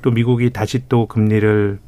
[0.01, 1.79] 또 미국이 다시 또 금리를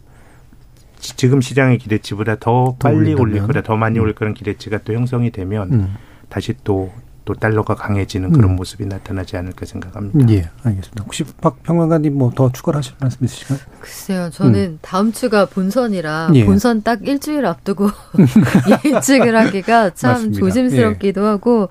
[0.98, 4.04] 지금 시장의 기대치보다 더 빨리 올릴 거다, 더 많이 음.
[4.04, 5.96] 올릴 거라는 기대치가 또 형성이 되면 음.
[6.30, 6.92] 다시 또,
[7.24, 8.56] 또 달러가 강해지는 그런 음.
[8.56, 10.28] 모습이 나타나지 않을까 생각합니다.
[10.34, 11.04] 예, 알겠습니다.
[11.04, 13.60] 혹시 박 평론가님 뭐 더 추가를 하실 말씀 있으실까요?
[13.80, 14.80] 글쎄요, 저는 음.
[14.82, 16.46] 다음 주가 본선이라 예.
[16.46, 17.90] 본선 딱 일주일 앞두고
[18.86, 20.40] 예측을 하기가 참 맞습니다.
[20.40, 21.26] 조심스럽기도 예.
[21.26, 21.70] 하고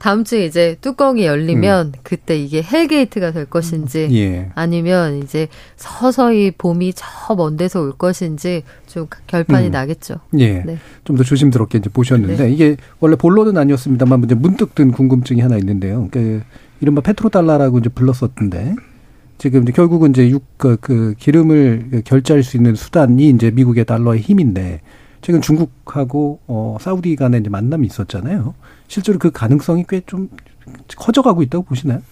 [0.00, 1.92] 다음 주에 이제 뚜껑이 열리면 음.
[2.02, 4.50] 그때 이게 hell gate가 될 것인지 예.
[4.54, 5.46] 아니면 이제
[5.76, 9.72] 서서히 봄이 저 먼 데서 올 것인지 좀 결판이 음.
[9.72, 10.16] 나겠죠.
[10.38, 10.62] 예.
[10.64, 10.78] 네.
[11.04, 12.50] 좀 더 조심스럽게 이제 보셨는데 네.
[12.50, 16.08] 이게 원래 본론은 아니었습니다만 이제 문득 든 궁금증이 하나 있는데요.
[16.10, 16.42] 그
[16.80, 18.74] 이른바 페트로달러라고 이제 불렀었던데
[19.38, 24.20] 지금 이제 결국은 이제 육, 그, 그 기름을 결제할 수 있는 수단이 이제 미국의 달러의
[24.20, 24.80] 힘인데
[25.22, 28.54] 최근 중국하고 어 사우디 간에 이제 만남이 있었잖아요.
[28.90, 30.28] 실제로 그 가능성이 꽤 좀
[30.96, 32.02] 커져가고 있다고 보시나요?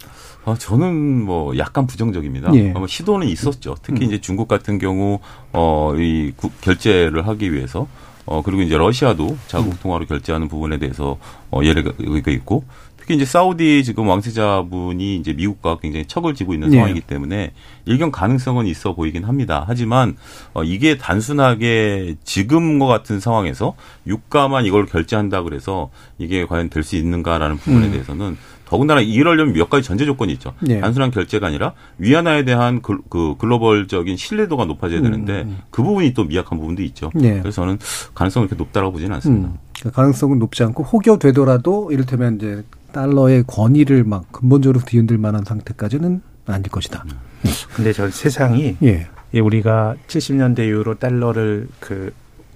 [0.44, 2.54] 아, 저는 뭐 약간 부정적입니다.
[2.54, 2.72] 예.
[2.74, 3.74] 아마 시도는 있었죠.
[3.82, 4.06] 특히 음.
[4.06, 5.18] 이제 중국 같은 경우
[5.52, 7.86] 어이 결제를 하기 위해서
[8.24, 9.78] 어 그리고 이제 러시아도 자국 음.
[9.82, 11.18] 통화로 결제하는 부분에 대해서
[11.50, 11.82] 어 예를
[12.22, 12.64] 가 있고
[13.09, 16.76] 특히 이제 사우디 지금 왕세자분이 이제 미국과 굉장히 척을 지고 있는 예.
[16.76, 17.52] 상황이기 때문에
[17.86, 19.64] 일견 가능성은 있어 보이긴 합니다.
[19.66, 20.14] 하지만
[20.52, 25.88] 어, 이게 단순하게 지금과 같은 상황에서 유가만 이걸 결제한다 그래서
[26.18, 27.92] 이게 과연 될 수 있는가라는 부분에 음.
[27.92, 28.36] 대해서는
[28.68, 30.52] 더군다나 이러려면 몇 가지 전제 조건이 있죠.
[30.60, 30.78] 네.
[30.78, 35.58] 단순한 결제가 아니라 위안화에 대한 그, 그 글로벌적인 신뢰도가 높아져야 되는데 음.
[35.70, 37.10] 그 부분이 또 미약한 부분도 있죠.
[37.14, 37.40] 네.
[37.40, 37.78] 그래서 저는
[38.14, 39.48] 가능성이 그렇게 높다고 보지는 않습니다.
[39.48, 39.58] 음.
[39.80, 42.62] 그 가능성은 높지 않고 혹여되더라도 이를테면 이제
[42.92, 47.04] 달러의 권위를 막 근본적으로 뒤흔들 만한 상태까지는 아닐 것이다.
[47.06, 47.50] 음.
[47.74, 49.08] 근데 저 세상이 예.
[49.32, 52.12] 우리가 70년대 이후로 달러를 그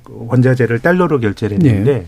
[0.09, 2.07] 원자재를 달러로 결제를 했는데 예.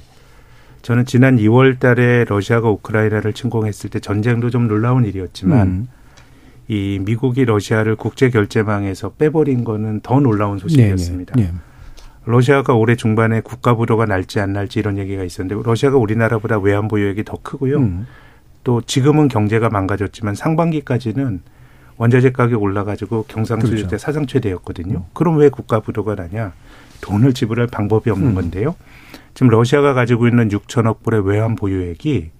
[0.84, 5.88] 저는 지난 2월 달에 러시아가 우크라이나를 침공했을 때 전쟁도 좀 놀라운 일이었지만 음.
[6.68, 11.36] 이 미국이 러시아를 국제 결제망에서 빼버린 거는 더 놀라운 소식이었습니다.
[11.36, 11.58] 네, 네, 네.
[12.26, 17.24] 러시아가 올해 중반에 국가 부도가 날지 안 날지 이런 얘기가 있었는데 러시아가 우리나라보다 외환 보유액이
[17.24, 17.78] 더 크고요.
[17.78, 18.06] 음.
[18.62, 21.40] 또 지금은 경제가 망가졌지만 상반기까지는
[21.96, 23.88] 원자재 가격 올라가지고 경상수지 그렇죠.
[23.88, 24.98] 때 사상 최대였거든요.
[24.98, 25.04] 음.
[25.14, 26.52] 그럼 왜 국가 부도가 나냐?
[27.00, 28.34] 돈을 지불할 방법이 없는 음.
[28.34, 28.74] 건데요.
[29.34, 32.30] 지금 러시아가 가지고 있는 6천억 불의 외환 보유액이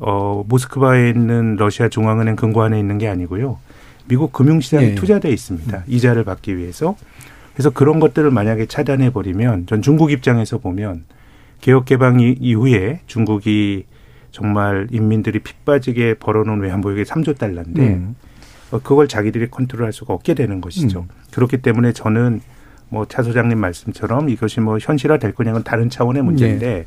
[0.00, 3.58] 어 모스크바에 있는 러시아 중앙은행 금고안에 있는 게 아니고요.
[4.06, 4.94] 미국 금융시장에 네.
[4.94, 5.76] 투자돼 있습니다.
[5.78, 5.82] 음.
[5.86, 6.96] 이자를 받기 위해서.
[7.52, 11.04] 그래서 그런 것들을 만약에 차단해 버리면 전 중국 입장에서 보면
[11.60, 13.84] 개혁 개방 이후에 중국이
[14.30, 18.14] 정말 인민들이 피 빠지게 벌어놓은 외환보유액이 3조 달러인데 음.
[18.70, 21.00] 어, 그걸 자기들이 컨트롤할 수가 없게 되는 것이죠.
[21.00, 21.08] 음.
[21.32, 22.40] 그렇기 때문에 저는
[22.90, 26.86] 뭐 차 소장님 말씀처럼 이것이 뭐 현실화 될 거냐는 다른 차원의 문제인데 네.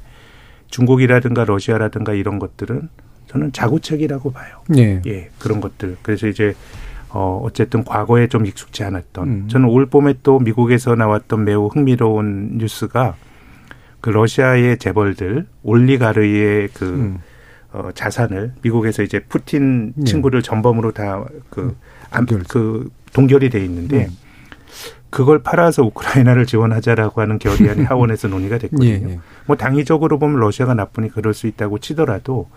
[0.67, 2.89] 중국이라든가 러시아라든가 이런 것들은
[3.27, 4.57] 저는 자구책이라고 봐요.
[4.67, 5.01] 네.
[5.05, 5.97] 예, 그런 것들.
[6.01, 6.53] 그래서 이제
[7.09, 9.27] 어, 어쨌든 과거에 좀 익숙지 않았던.
[9.27, 9.47] 음.
[9.47, 13.15] 저는 올 봄에 또 미국에서 나왔던 매우 흥미로운 뉴스가
[13.99, 17.19] 그 러시아의 재벌들 올리가르의 그 음.
[17.73, 20.03] 어, 자산을 미국에서 이제 푸틴 네.
[20.05, 21.75] 친구를 전범으로 다그
[22.13, 22.43] 음.
[22.49, 24.17] 그 동결이 돼 있는데 음.
[25.11, 28.89] 그걸 팔아서 우크라이나를 지원하자라고 하는 결의안이 하원에서 논의가 됐거든요.
[28.89, 29.19] 예, 예.
[29.45, 32.49] 뭐 당위적으로 보면 러시아가 나쁘니 그럴 수 있다고 치더라도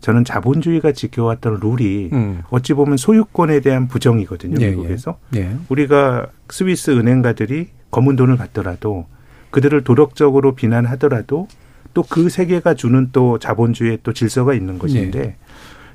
[0.00, 2.42] 저는 자본주의가 지켜왔던 룰이 음.
[2.50, 4.56] 어찌 보면 소유권에 대한 부정이거든요.
[4.60, 4.70] 예, 예.
[4.70, 5.54] 미국에서 예.
[5.68, 9.06] 우리가 스위스 은행가들이 검은 돈을 받더라도
[9.50, 11.48] 그들을 도덕적으로 비난하더라도
[11.94, 15.36] 또 그 세계가 주는 또 자본주의의 또 질서가 있는 것인데 예.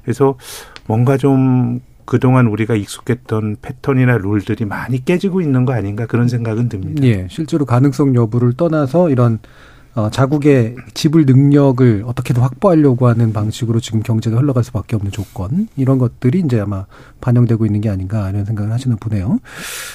[0.04, 0.36] 그래서
[0.86, 7.04] 뭔가 좀 그동안 우리가 익숙했던 패턴이나 룰들이 많이 깨지고 있는 거 아닌가 그런 생각은 듭니다.
[7.04, 9.40] 예, 실제로 가능성 여부를 떠나서 이런
[9.96, 16.00] 어, 자국의 지불 능력을 어떻게든 확보하려고 하는 방식으로 지금 경제가 흘러갈 수밖에 없는 조건 이런
[16.00, 16.88] 것들이 이제 아마
[17.22, 19.40] 반영되고 있는 게 아닌가 이런 생각을 하시는 분네요.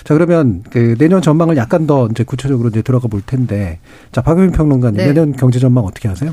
[0.04, 3.80] 자 그러면 그 내년 전망을 약간 더 이제 구체적으로 이제 들어가 볼 텐데
[4.12, 5.06] 자 박영민 평론가님 네.
[5.06, 6.30] 내년 경제 전망 어떻게 하세요?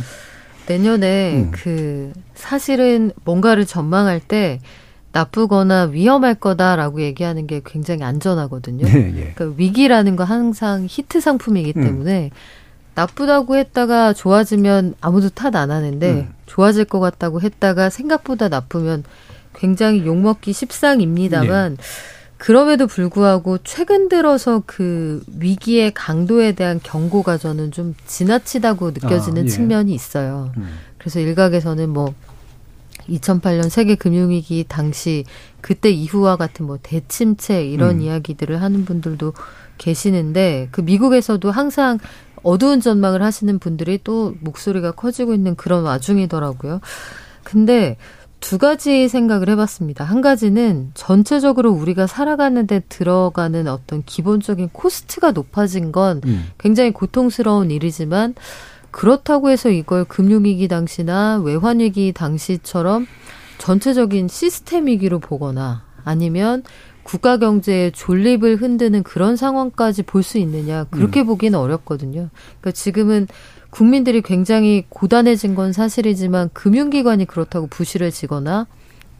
[0.67, 1.51] 내년에 음.
[1.51, 4.59] 그 사실은 뭔가를 전망할 때
[5.15, 8.85] 나쁘거나 위험할 거다라고 얘기하는 게 굉장히 안전하거든요.
[8.85, 9.31] 네, 예.
[9.33, 11.83] 그러니까 위기라는 거 항상 히트 상품이기 음.
[11.83, 12.29] 때문에 음.
[12.95, 16.33] 나쁘다고 했다가 좋아지면 아무도 탓 안 하는데 음.
[16.47, 19.05] 좋아질 것 같다고 했다가 생각보다 나쁘면
[19.53, 21.83] 굉장히 욕먹기 십상입니다만 네.
[22.37, 29.49] 그럼에도 불구하고 최근 들어서 그 위기의 강도에 대한 경고가 저는 좀 지나치다고 느껴지는 아, 예.
[29.49, 30.51] 측면이 있어요.
[30.57, 30.67] 음.
[30.97, 32.13] 그래서 일각에서는 뭐
[33.09, 35.25] 2008년 세계 금융위기 당시
[35.61, 38.01] 그때 이후와 같은 뭐 대침체 이런 음.
[38.01, 39.33] 이야기들을 하는 분들도
[39.77, 41.99] 계시는데 그 미국에서도 항상
[42.43, 46.79] 어두운 전망을 하시는 분들이 또 목소리가 커지고 있는 그런 와중이더라고요.
[47.43, 47.97] 근데
[48.39, 50.03] 두 가지 생각을 해봤습니다.
[50.03, 56.45] 한 가지는 전체적으로 우리가 살아가는데 들어가는 어떤 기본적인 코스트가 높아진 건 음.
[56.59, 58.35] 굉장히 고통스러운 일이지만
[58.95, 63.07] 그렇다고 해서 이걸 금융위기 당시나 외환위기 당시처럼
[63.57, 66.63] 전체적인 시스템 위기로 보거나 아니면
[67.03, 71.25] 국가 경제의 존립을 흔드는 그런 상황까지 볼 수 있느냐 그렇게 음.
[71.25, 72.29] 보기는 어렵거든요.
[72.61, 73.27] 그러니까 지금은
[73.69, 78.65] 국민들이 굉장히 고단해진 건 사실이지만 금융기관이 그렇다고 부실해지거나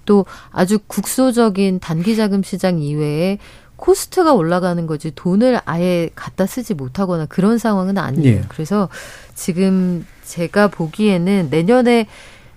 [0.06, 3.40] 또 아주 국소적인 단기 자금 시장 이외에
[3.78, 8.38] 코스트가 올라가는 거지 돈을 아예 갖다 쓰지 못하거나 그런 상황은 아니에요.
[8.38, 8.42] 예.
[8.48, 8.90] 그래서
[9.34, 12.08] 지금 제가 보기에는 내년에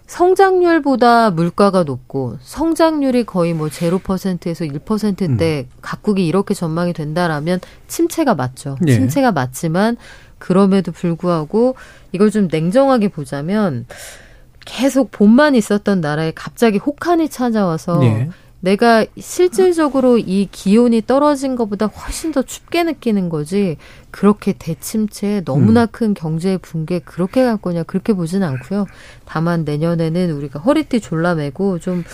[0.07, 5.77] 성장률보다 물가가 높고 성장률이 거의 뭐 제로 퍼센트에서 1%대 음.
[5.83, 8.79] 각국이 이렇게 전망이 된다라면 침체가 맞죠.
[8.87, 8.95] 예.
[8.95, 9.97] 침체가 맞지만
[10.39, 11.75] 그럼에도 불구하고
[12.13, 13.87] 이걸 좀 냉정하게 보자면
[14.65, 18.31] 계속 봄만 있었던 나라에 갑자기 혹한이 찾아와서 예.
[18.61, 23.77] 내가 실질적으로 이 기온이 떨어진 것보다 훨씬 더 춥게 느끼는 거지
[24.11, 25.89] 그렇게 대침체 너무나 음.
[25.93, 28.87] 큰 경제의 붕괴 그렇게 갈 거냐 그렇게 보진 않고요.
[29.25, 32.05] 다만 내년에는 우리가 허리띠 졸라매고 좀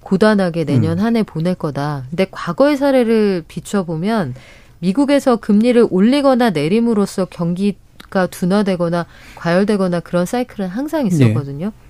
[0.00, 1.04] 고단하게 내년 음.
[1.04, 2.04] 한해 보낼 거다.
[2.10, 4.34] 근데 과거의 사례를 비춰보면
[4.80, 11.66] 미국에서 금리를 올리거나 내림으로써 경기가 둔화되거나 과열되거나 그런 사이클은 항상 있었거든요.
[11.66, 11.83] 네.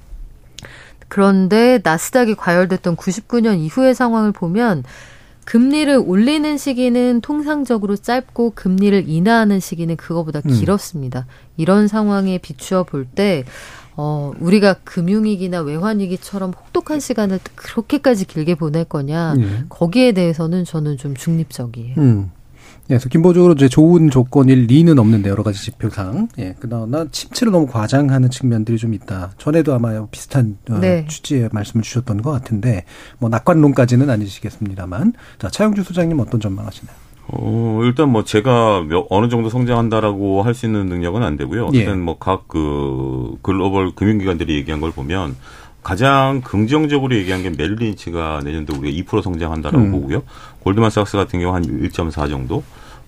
[1.08, 4.84] 그런데 나스닥이 과열됐던 99년 이후의 상황을 보면
[5.44, 10.50] 금리를 올리는 시기는 통상적으로 짧고 금리를 인하하는 시기는 그거보다 음.
[10.50, 11.26] 길었습니다.
[11.56, 13.44] 이런 상황에 비추어 볼 때,
[13.96, 19.66] 어, 우리가 금융위기나 외환위기처럼 혹독한 시간을 그렇게까지 길게 보낼 거냐, 음.
[19.68, 21.94] 거기에 대해서는 저는 좀 중립적이에요.
[21.98, 22.30] 음.
[22.90, 27.66] 예, 그래서 기본적으로 이제 좋은 조건일 리는 없는데 여러 가지 지표상 예, 그러나 침체를 너무
[27.66, 29.32] 과장하는 측면들이 좀 있다.
[29.38, 31.06] 전에도 아마 비슷한 어, 네.
[31.08, 32.84] 취지의 말씀을 주셨던 것 같은데
[33.18, 36.94] 뭐 낙관론까지는 아니시겠습니다만 자 차영주 소장님 어떤 전망하시나요?
[37.28, 41.70] 어, 일단 뭐 제가 몇, 어느 정도 성장한다라고 할 수 있는 능력은 안 되고요.
[41.72, 41.78] 예.
[41.78, 45.34] 어쨌든 뭐각 그 글로벌 금융기관들이 얘기한 걸 보면
[45.84, 49.92] 가장 긍정적으로 얘기한 게 멜린치가 내년도 우리가 2% 성장한다라고 음.
[49.92, 50.22] 보고요.
[50.60, 52.64] 골드만삭스 같은 경우 한 1.4 정도.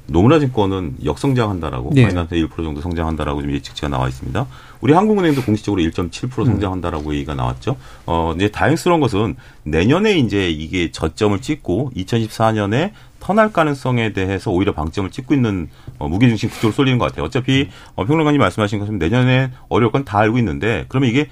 [0.08, 2.04] 노무라증권은 역성장한다라고 네.
[2.04, 4.46] 마이너스 1% 정도 성장한다라고 좀 예측치가 나와 있습니다.
[4.80, 6.44] 우리 한국은행도 공식적으로 1.7% 음.
[6.44, 7.14] 성장한다라고 음.
[7.14, 7.76] 얘기가 나왔죠.
[8.06, 15.10] 어 이제 다행스러운 것은 내년에 이제 이게 저점을 찍고 2014년에 터날 가능성에 대해서 오히려 방점을
[15.10, 15.68] 찍고 있는
[15.98, 17.24] 어, 무게중심 구조로 쏠리는 것 같아요.
[17.24, 21.28] 어차피 어, 평론가님 말씀하신 것처럼 내년에 어려울 건 다 알고 있는데 그러면 이게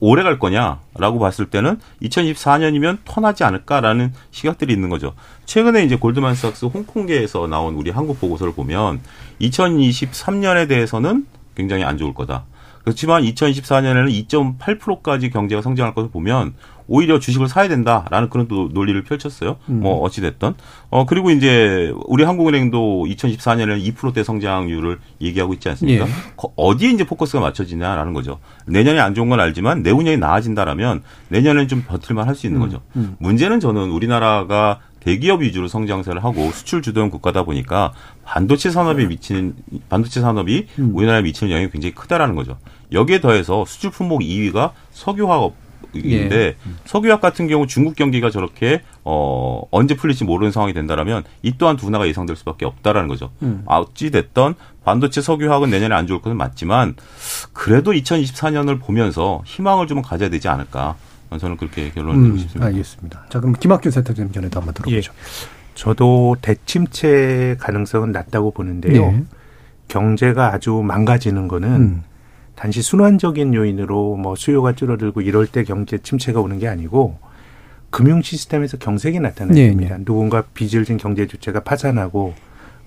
[0.00, 5.14] 오래 갈 거냐라고 봤을 때는 2024년이면 터나지 않을까라는 시각들이 있는 거죠.
[5.44, 9.00] 최근에 이제 골드만삭스 홍콩계에서 나온 우리 한국 보고서를 보면
[9.40, 12.44] 2023년에 대해서는 굉장히 안 좋을 거다.
[12.86, 16.54] 그렇지만 2024년에는 2.8%까지 경제가 성장할 것을 보면
[16.86, 19.56] 오히려 주식을 사야 된다라는 그런 또 논리를 펼쳤어요.
[19.68, 19.80] 음.
[19.80, 20.54] 뭐 어찌 됐던.
[20.90, 26.06] 어 그리고 이제 우리 한국은행도 2014년에는 2%대 성장률을 얘기하고 있지 않습니까?
[26.06, 26.10] 예.
[26.54, 28.38] 어디에 이제 포커스가 맞춰지냐라는 거죠.
[28.68, 32.66] 내년에 안 좋은 건 알지만 내후년이 나아진다라면 내년에는 좀 버틸만 할 수 있는 음.
[32.66, 32.82] 거죠.
[32.94, 33.16] 음.
[33.18, 37.92] 문제는 저는 우리나라가 대기업 위주로 성장세를 하고 수출 주도형 국가다 보니까
[38.26, 39.54] 반도체 산업에 미치는
[39.88, 40.90] 반도체 산업이 음.
[40.94, 42.58] 우리나라에 미치는 영향이 굉장히 크다라는 거죠.
[42.92, 45.54] 여기에 더해서 수출 품목 2위가 석유화업
[45.94, 46.56] 인데 예.
[46.84, 52.06] 석유학 같은 경우 중국 경기가 저렇게 어 언제 풀릴지 모르는 상황이 된다라면 이 또한 둔화가
[52.08, 53.30] 예상될 수밖에 없다라는 거죠.
[53.42, 53.62] 음.
[53.64, 56.96] 어찌 됐던 반도체 석유화학은 내년에 안 좋을 것은 맞지만
[57.52, 60.96] 그래도 2024년을 보면서 희망을 좀 가져야 되지 않을까.
[61.40, 62.66] 저는 그렇게 결론을 내리고 음, 싶습니다.
[62.66, 63.26] 알겠습니다.
[63.28, 64.96] 자, 그럼 김학균 센터장님 전에도 한번 들어보죠.
[64.96, 65.55] 예.
[65.76, 69.02] 저도 대침체 가능성은 낮다고 보는데요.
[69.02, 69.24] 예.
[69.88, 72.02] 경제가 아주 망가지는 거는 음.
[72.56, 77.18] 단지 순환적인 요인으로 뭐 수요가 줄어들고 이럴 때 경제 침체가 오는 게 아니고
[77.90, 79.80] 금융 시스템에서 경색이 나타납니다.
[79.80, 80.04] 네, 네.
[80.04, 82.34] 누군가 빚을 진 경제 주체가 파산하고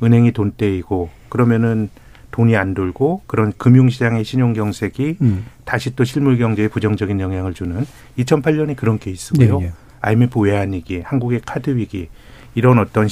[0.02, 1.90] 은행이 돈 떼이고 그러면은
[2.32, 5.46] 돈이 안 돌고 그런 금융시장의 신용 경색이 음.
[5.64, 7.86] 다시 또 실물 경제에 부정적인 영향을 주는
[8.18, 9.60] 2008년에 그런 케이스고요.
[9.60, 9.74] 네, 네.
[10.02, 12.10] IMF 외환 위기, 한국의 카드 위기
[12.60, 13.07] 이런 어떤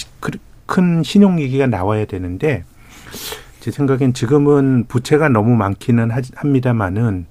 [0.66, 2.66] 큰 신용 위기가 나와야 되는데
[3.62, 7.28] 제 생각엔 지금은 부채가 너무 많기는 합니다만은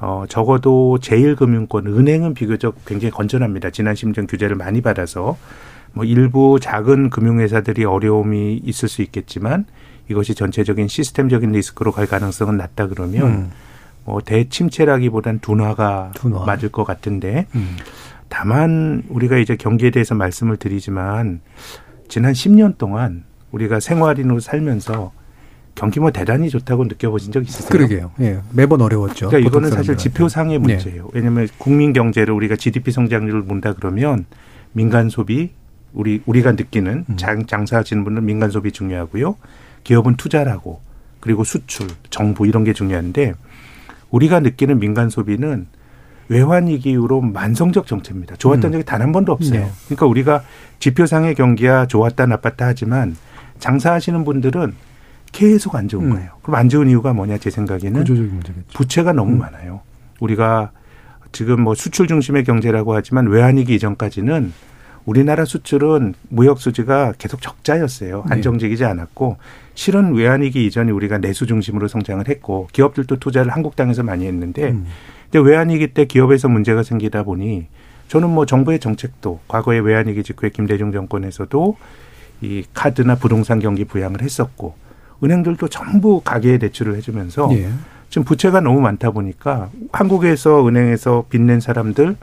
[0.00, 3.70] 어 적어도 제일금융권 은행은 비교적 굉장히 건전합니다.
[3.70, 5.36] 지난 심정 규제를 많이 받아서
[5.92, 9.64] 뭐 일부 작은 금융회사들이 어려움이 있을 수 있겠지만
[10.10, 13.50] 이것이 전체적인 시스템적인 리스크로 갈 가능성은 낮다 그러면 음.
[14.04, 16.44] 뭐 대침체라기보단 둔화가 둔화.
[16.44, 17.76] 맞을 것 같은데 음.
[18.28, 21.40] 다만 우리가 이제 경기에 대해서 말씀을 드리지만
[22.08, 25.12] 지난 10년 동안 우리가 생활인으로 살면서
[25.74, 27.68] 경기 뭐 대단히 좋다고 느껴보신 적 있으세요?
[27.68, 28.12] 그러게요.
[28.20, 28.40] 예.
[28.52, 29.28] 매번 어려웠죠.
[29.28, 30.74] 그러니까 이거는 사실 지표상의 네.
[30.74, 31.04] 문제예요.
[31.04, 31.10] 네.
[31.14, 34.24] 왜냐하면 국민 경제를 우리가 GDP 성장률을 본다 그러면
[34.72, 35.50] 민간 소비
[35.92, 37.16] 우리 우리가 느끼는 음.
[37.16, 39.36] 장, 장사하시는 분은 민간 소비 중요하고요.
[39.84, 40.80] 기업은 투자라고
[41.20, 43.34] 그리고 수출, 정부 이런 게 중요한데
[44.10, 45.66] 우리가 느끼는 민간 소비는
[46.28, 48.36] 외환위기 이후로 만성적 정체입니다.
[48.36, 48.72] 좋았던 음.
[48.72, 49.60] 적이 단 한 번도 없어요.
[49.60, 49.70] 네.
[49.86, 50.42] 그러니까 우리가
[50.78, 53.16] 지표상의 경기야 좋았다 나빴다 하지만
[53.58, 54.74] 장사하시는 분들은
[55.32, 56.12] 계속 안 좋은 음.
[56.14, 56.30] 거예요.
[56.42, 58.04] 그럼 안 좋은 이유가 뭐냐 제 생각에는
[58.72, 59.38] 부채가 너무 음.
[59.38, 59.80] 많아요.
[60.20, 60.70] 우리가
[61.32, 64.52] 지금 뭐 수출 중심의 경제라고 하지만 외환위기 이전까지는
[65.04, 68.24] 우리나라 수출은 무역 수지가 계속 적자였어요.
[68.28, 68.34] 네.
[68.34, 69.36] 안정적이지 않았고
[69.74, 74.86] 실은 외환위기 이전에 우리가 내수 중심으로 성장을 했고 기업들도 투자를 한국 땅에서 많이 했는데 음.
[75.34, 77.66] 근데 외환위기 때 기업에서 문제가 생기다 보니
[78.06, 81.76] 저는 뭐 정부의 정책도 과거에 외환위기 직후에 김대중 정권에서도
[82.40, 84.76] 이 카드나 부동산 경기 부양을 했었고
[85.24, 87.68] 은행들도 전부 가계에 대출을 해주면서 예.
[88.10, 92.14] 지금 부채가 너무 많다 보니까 한국에서 은행에서 빚낸 사람들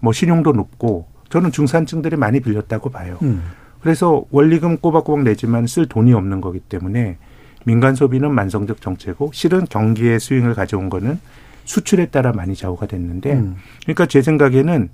[0.00, 3.18] 뭐 신용도 높고 저는 중산층들이 많이 빌렸다고 봐요.
[3.20, 3.42] 음.
[3.82, 7.18] 그래서 원리금 꼬박꼬박 내지만 쓸 돈이 없는 거기 때문에
[7.66, 11.20] 민간 소비는 만성적 정체고 실은 경기의 스윙을 가져온 거는
[11.66, 13.56] 수출에 따라 많이 좌우가 됐는데 음.
[13.82, 14.88] 그러니까 제 생각에는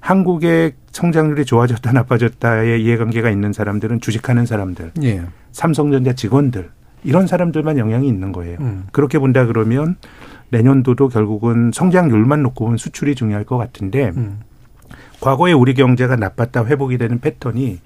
[0.00, 5.22] 한국의 성장률이 좋아졌다 나빠졌다의 이해관계가 있는 사람들은 주식하는 사람들, 예.
[5.52, 6.70] 삼성전자 직원들
[7.02, 8.58] 이런 사람들만 영향이 있는 거예요.
[8.60, 8.86] 음.
[8.92, 9.96] 그렇게 본다 그러면
[10.50, 14.40] 내년도도 결국은 성장률만 놓고 보면 수출이 중요할 것 같은데 음.
[15.20, 17.80] 과거에 우리 경제가 나빴다 회복이 되는 패턴이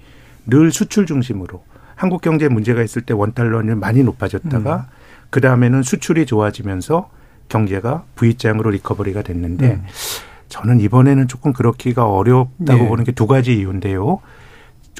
[0.47, 1.63] 늘 수출 중심으로
[1.95, 4.81] 한국 경제 문제가 있을 때 원달러는 많이 높아졌다가 음.
[5.29, 7.09] 그 다음에는 수출이 좋아지면서
[7.49, 9.85] 경제가 V장으로 리커버리가 됐는데 음.
[10.49, 12.87] 저는 이번에는 조금 그렇기가 어렵다고 네.
[12.87, 14.19] 보는 게 두 가지 이유인데요.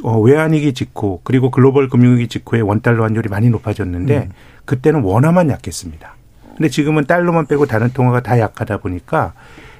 [0.02, 4.30] 어, 외환위기 직후 그리고 글로벌 금융위기 직후에 원달러 환율이 많이 높아졌는데 음.
[4.66, 6.16] 그때는 원화만 약했습니다.
[6.58, 9.34] 근데 지금은 달러만 빼고 다른 통화가 다 약하다 보니까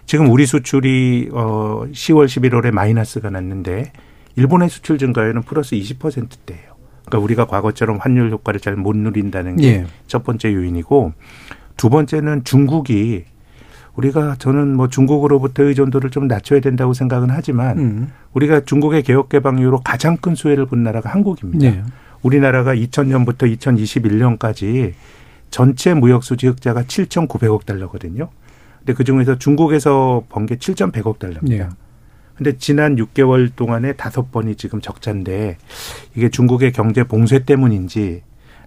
[0.05, 3.91] 지금 우리 수출이 어 10월 11월에 마이너스가 났는데
[4.36, 6.74] 일본의 수출 증가율은 플러스 20%대예요.
[7.05, 10.24] 그러니까 우리가 과거처럼 환율 효과를 잘 못 누린다는 게첫 예.
[10.24, 11.14] 번째 요인이고
[11.78, 13.26] 두 번째는 중국이
[13.95, 18.11] 우리가 저는 뭐 중국으로부터 의존도를 좀 낮춰야 된다고 생각은 하지만 음.
[18.34, 21.69] 우리가 중국의 개혁 개방 이후로 가장 큰 수혜를 본 나라가 한국입니다.
[21.69, 21.84] 네.
[22.24, 24.93] 우리나라가 2000년부터 2021년까지
[25.51, 28.30] 전체 무역 수지 흑자가 7,900억 달러거든요.
[28.80, 31.67] 근데 그 중에서 중국에서 번 게 7,100억 달러입니다.
[31.67, 31.69] 네.
[32.36, 35.57] 근데 지난 6개월 동안에 다섯 번이 지금 적자인데
[36.15, 38.24] 이게 중국의 경제 봉쇄 때문인지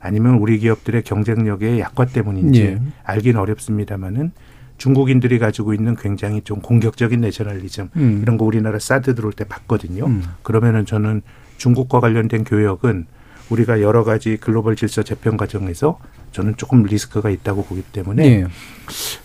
[0.07, 2.83] 아니면 우리 기업들의 경쟁력의 약화 때문인지 네.
[3.03, 4.33] 알긴 어렵습니다만은
[4.79, 8.21] 중국인들이 가지고 있는 굉장히 좀 공격적인 내셔널리즘 음.
[8.23, 10.07] 이런 거 우리나라 사드 들어올 때 봤거든요.
[10.07, 10.23] 음.
[10.43, 11.23] 그러면은 저는
[11.57, 13.07] 중국과 관련된 교역은
[13.51, 15.99] 우리가 여러 가지 글로벌 질서 재편 과정에서
[16.33, 18.47] 저는 조금 리스크가 있다고 보기 때문에 네.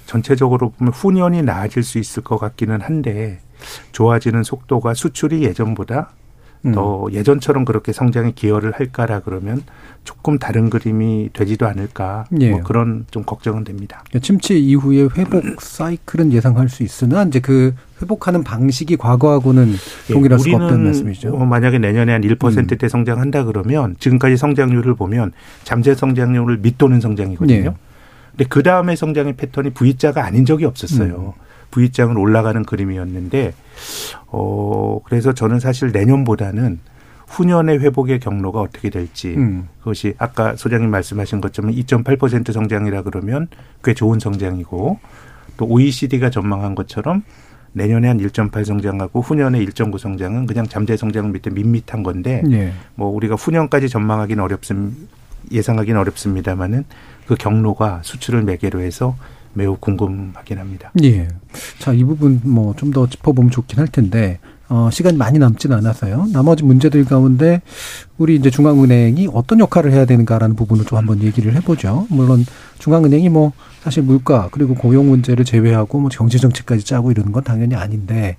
[0.06, 3.40] 전체적으로 보면 후년이 나아질 수 있을 것 같기는 한데
[3.92, 6.12] 좋아지는 속도가 수출이 예전보다
[6.66, 6.74] 음.
[6.74, 9.64] 더 예전처럼 그렇게 성장에 기여를 할까라 그러면
[10.04, 12.52] 조금 다른 그림이 되지도 않을까 예.
[12.52, 14.04] 뭐 그런 좀 걱정은 됩니다.
[14.22, 19.74] 침체 이후에 회복 사이클은 예상할 수 있으나 이제 그 회복하는 방식이 과거하고는
[20.10, 21.34] 예, 동일할 수가 없다는 말씀이죠.
[21.34, 22.90] 어, 만약에 내년에 한 1%대 음.
[22.90, 25.32] 성장한다 그러면 지금까지 성장률을 보면
[25.64, 27.56] 잠재 성장률을 밑도는 성장이거든요.
[27.56, 27.74] 예.
[28.32, 31.34] 근데 그 다음에 성장의 패턴이 V자가 아닌 적이 없었어요.
[31.38, 31.51] 음.
[31.72, 33.54] V장은 올라가는 그림이었는데
[34.28, 36.80] 어 그래서 저는 사실 내년보다는
[37.28, 39.70] 후년의 회복의 경로가 어떻게 될지 음.
[39.80, 43.48] 그것이 아까 소장님 말씀하신 것처럼 2.8% 성장이라 그러면
[43.84, 45.00] 꽤 좋은 성장이고
[45.58, 47.24] 또 OECD가 전망한 것처럼
[47.74, 52.74] 내년에 한 1.8 성장하고 후년에 1.9 성장은 그냥 잠재 성장 밑에 밋밋한 건데 예.
[52.96, 54.78] 뭐 우리가 후년까지 전망하기는 어렵습
[55.52, 56.86] 예상하기는 어렵습니다만은
[57.28, 59.16] 그 경로가 수출을 매개로 해서
[59.54, 60.92] 매우 궁금하긴 합니다.
[61.04, 61.28] 예.
[61.80, 64.40] 자, 이 부분 뭐 좀 더 짚어보면 좋긴 할 텐데,
[64.70, 66.28] 어, 시간이 많이 남지는 않아서요.
[66.32, 67.62] 나머지 문제들 가운데
[68.18, 72.08] 우리 이제 중앙은행이 어떤 역할을 해야 되는가라는 부분을 좀 한번 얘기를 해보죠.
[72.10, 72.46] 물론
[72.80, 73.52] 중앙은행이 뭐
[73.84, 78.38] 사실 물가 그리고 고용 문제를 제외하고 뭐 경제 정책까지 짜고 이러는 건 당연히 아닌데,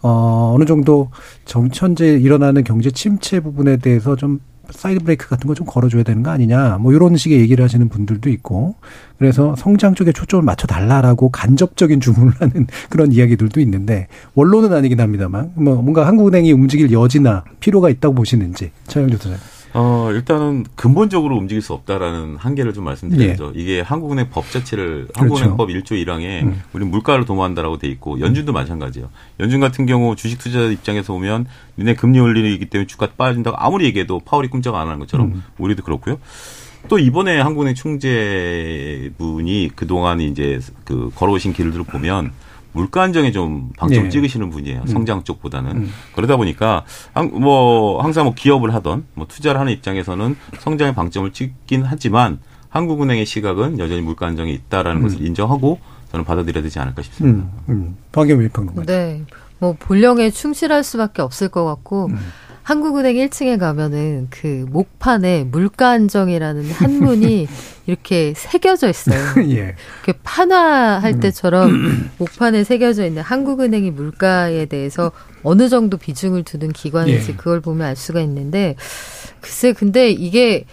[0.00, 1.10] 어, 어느 정도
[1.44, 4.40] 정, 현재 일어나는 경제 침체 부분에 대해서 좀
[4.70, 8.30] 사이드 브레이크 같은 거 좀 걸어줘야 되는 거 아니냐 뭐 이런 식의 얘기를 하시는 분들도
[8.30, 8.74] 있고
[9.18, 15.52] 그래서 성장 쪽에 초점을 맞춰 달라라고 간접적인 주문을 하는 그런 이야기들도 있는데 원론은 아니긴 합니다만
[15.54, 19.53] 뭐 뭔가 한국은행이 움직일 여지나 필요가 있다고 보시는지 차영주 소장님.
[19.76, 23.52] 어, 일단은 근본적으로 움직일 수 없다라는 한계를 좀 말씀드려야죠.
[23.56, 23.60] 예.
[23.60, 25.20] 이게 한국은행 법 자체를 그렇죠.
[25.20, 26.62] 한국은행법 1조 1항에 음.
[26.72, 28.54] 우리 물가를 도모한다라고 돼 있고 연준도 음.
[28.54, 29.10] 마찬가지예요.
[29.40, 31.46] 연준 같은 경우 주식 투자자 입장에서 보면
[31.76, 35.42] 니네 금리 올리기 때문에 주가 빠진다고 아무리 얘기해도 파월이 꿈쩍 안 하는 것처럼 음.
[35.58, 36.18] 우리도 그렇고요.
[36.86, 42.30] 또 이번에 한국은행 총재분이 그동안 이제 그 걸어오신 길들을 보면
[42.74, 44.08] 물가 안정에 좀 방점 네.
[44.10, 44.80] 찍으시는 분이에요.
[44.82, 44.86] 음.
[44.86, 45.70] 성장 쪽보다는.
[45.70, 45.90] 음.
[46.14, 46.84] 그러다 보니까
[47.32, 53.78] 뭐 항상 뭐 기업을 하던 뭐 투자를 하는 입장에서는 성장의 방점을 찍긴 하지만 한국은행의 시각은
[53.78, 55.02] 여전히 물가 안정에 있다라는 음.
[55.04, 55.78] 것을 인정하고
[56.10, 57.48] 저는 받아들여야 되지 않을까 싶습니다.
[57.68, 57.74] 음.
[57.74, 57.96] 음.
[58.10, 58.84] 박영일 평론가.
[58.84, 59.22] 네.
[59.60, 62.18] 뭐 본령에 충실할 수밖에 없을 것 같고 음.
[62.64, 67.46] 한국은행 1층에 가면은 그 목판에 물가 안정이라는 한문이
[67.86, 69.18] 이렇게 새겨져 있어요.
[69.50, 69.76] 예.
[70.02, 71.20] 이렇게 판화할 음.
[71.20, 75.12] 때처럼 목판에 새겨져 있는 한국은행이 물가에 대해서
[75.42, 77.36] 어느 정도 비중을 두는 기관인지 예.
[77.36, 78.76] 그걸 보면 알 수가 있는데
[79.42, 80.64] 글쎄 근데 이게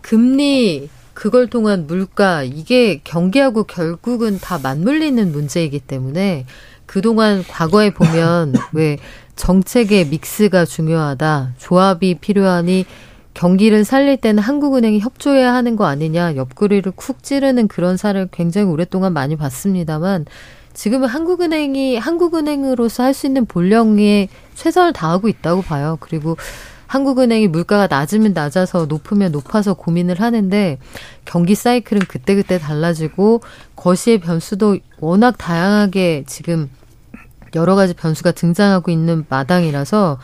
[0.00, 6.44] 금리 그걸 통한 물가 이게 경기하고 결국은 다 맞물리는 문제이기 때문에
[6.86, 8.98] 그동안 과거에 보면 왜
[9.36, 11.52] 정책의 믹스가 중요하다.
[11.58, 12.84] 조합이 필요하니
[13.34, 16.36] 경기를 살릴 때는 한국은행이 협조해야 하는 거 아니냐.
[16.36, 20.24] 옆구리를 쿡 찌르는 그런 사를 굉장히 오랫동안 많이 봤습니다만
[20.72, 25.96] 지금은 한국은행이 한국은행으로서 할 수 있는 본령에 최선을 다하고 있다고 봐요.
[26.00, 26.36] 그리고
[26.86, 30.78] 한국은행이 물가가 낮으면 낮아서 높으면 높아서 고민을 하는데
[31.24, 33.40] 경기 사이클은 그때그때 달라지고
[33.74, 36.70] 거시의 변수도 워낙 다양하게 지금
[37.56, 40.18] 여러 가지 변수가 등장하고 있는 마당이라서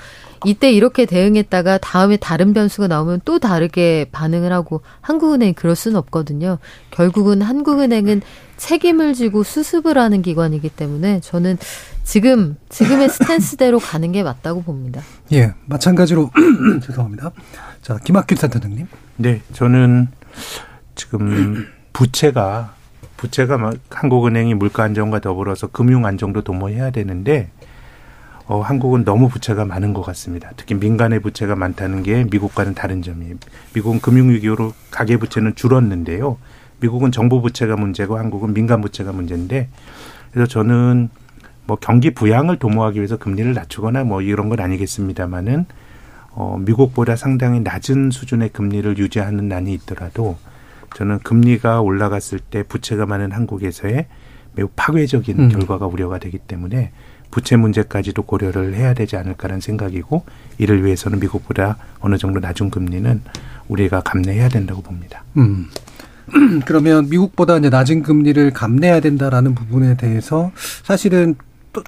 [0.45, 6.59] 이때 이렇게 대응했다가 다음에 다른 변수가 나오면 또 다르게 반응을 하고 한국은행이 그럴 수는 없거든요.
[6.91, 8.23] 결국은 한국은행은
[8.57, 11.59] 책임을 지고 수습을 하는 기관이기 때문에 저는
[12.05, 15.03] 지금 지금의 스탠스대로 가는 게 맞다고 봅니다.
[15.33, 16.31] 예, 마찬가지로
[16.85, 17.31] 죄송합니다.
[17.81, 18.87] 자, 김학균 센터장님.
[19.17, 20.09] 네, 저는
[20.95, 22.75] 지금 부채가
[23.23, 27.51] 부채가 한국은행이 물가 안정과 더불어서 금융 안정도 도모해야 되는데
[28.47, 30.51] 어, 한국은 너무 부채가 많은 것 같습니다.
[30.57, 33.37] 특히 민간의 부채가 많다는 게 미국과는 다른 점이에요.
[33.75, 36.37] 미국은 금융위기로 가계 부채는 줄었는데요.
[36.81, 39.69] 미국은 정부 부채가 문제고 한국은 민간 부채가 문제인데
[40.33, 41.09] 그래서 저는
[41.65, 45.67] 뭐 경기 부양을 도모하기 위해서 금리를 낮추거나 뭐 이런 건 아니겠습니다만은
[46.33, 50.39] 어, 미국보다 상당히 낮은 수준의 금리를 유지하는 난이 있더라도
[50.95, 54.07] 저는 금리가 올라갔을 때 부채가 많은 한국에서의
[54.55, 55.49] 매우 파괴적인 음.
[55.49, 56.93] 결과가 우려가 되기 때문에
[57.31, 60.25] 부채 문제까지도 고려를 해야 되지 않을까라는 생각이고
[60.59, 63.23] 이를 위해서는 미국보다 어느 정도 낮은 금리는
[63.69, 65.25] 우리가 감내해야 된다고 봅니다.
[65.39, 65.69] 음.
[66.67, 70.53] 그러면 미국보다 이제 낮은 금리를 감내해야 된다라는 부분에 대해서
[70.85, 71.35] 사실은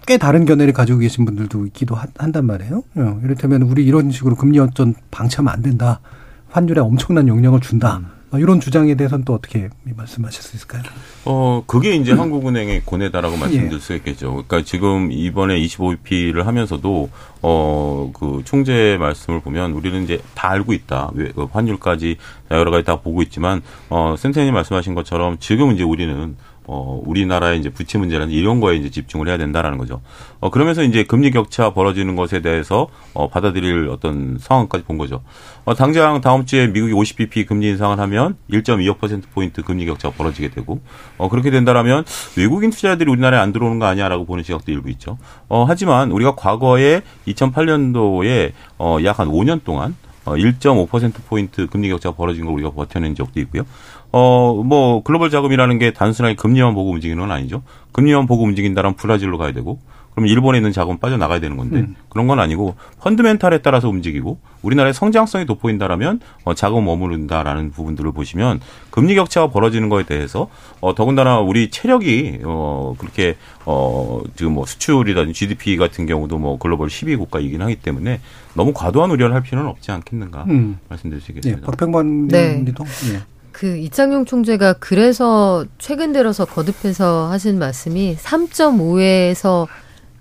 [0.06, 2.82] 꽤 다른 견해를 가지고 계신 분들도 있기도 한단 말이에요.
[2.96, 6.00] 어, 이를테면 우리 이런 식으로 금리 어전 방치하면 안 된다.
[6.48, 7.98] 환율에 엄청난 영향을 준다.
[7.98, 8.06] 음.
[8.34, 10.82] 어, 이런 주장에 대해서는 또 어떻게 말씀하실 수 있을까요?
[11.24, 12.20] 어, 그게 이제 음.
[12.20, 13.78] 한국은행의 고뇌다라고 말씀드릴 예.
[13.78, 14.30] 수 있겠죠.
[14.32, 17.10] 그러니까 지금 이번에 25BP를 하면서도
[17.42, 21.12] 어, 그 총재 말씀을 보면 우리는 이제 다 알고 있다.
[21.14, 22.16] 그 환율까지
[22.50, 27.70] 여러 가지 다 보고 있지만 어, 센터님 말씀하신 것처럼 지금 이제 우리는 어, 우리나라의 이제
[27.70, 30.02] 부채 문제라는 이런 거에 이제 집중을 해야 된다라는 거죠.
[30.40, 35.22] 어, 그러면서 이제 금리 격차 벌어지는 것에 대해서 어, 받아들일 어떤 상황까지 본 거죠.
[35.64, 40.80] 어, 당장 다음 주에 미국이 50bp 금리 인상을 하면 1.25%포인트 금리 격차가 벌어지게 되고,
[41.16, 42.04] 어, 그렇게 된다라면
[42.36, 45.18] 외국인 투자자들이 우리나라에 안 들어오는 거 아니야라고 보는 시각도 일부 있죠.
[45.48, 49.94] 어, 하지만 우리가 과거에 2008년도에 어, 약 한 5년 동안
[50.24, 53.64] 어, 1.5%포인트 금리 격차가 벌어진 걸 우리가 버텨낸 적도 있고요.
[54.16, 57.64] 어, 뭐, 글로벌 자금이라는 게 단순하게 금리만 보고 움직이는 건 아니죠.
[57.90, 59.80] 금리만 보고 움직인다면 브라질로 가야 되고,
[60.12, 61.96] 그럼 일본에 있는 자금 빠져나가야 되는 건데, 음.
[62.10, 68.60] 그런 건 아니고, 펀드멘탈에 따라서 움직이고, 우리나라의 성장성이 돋보인다라면, 어, 자금 머무른다라는 부분들을 보시면,
[68.90, 70.48] 금리 격차가 벌어지는 거에 대해서,
[70.80, 73.34] 어, 더군다나 우리 체력이, 어, 그렇게,
[73.66, 78.20] 어, 지금 뭐 수출이라든지 GDP 같은 경우도 뭐 글로벌 10위 국가이긴 하기 때문에,
[78.54, 80.78] 너무 과도한 우려를 할 필요는 없지 않겠는가, 음.
[80.88, 81.62] 말씀드릴 수 있겠습니다.
[81.62, 82.54] 네, 박병만 네.
[82.58, 82.84] 님도.
[82.84, 83.33] 네.
[83.54, 89.68] 그 이창용 총재가 그래서 최근 들어서 거듭해서 하신 말씀이 3.5에서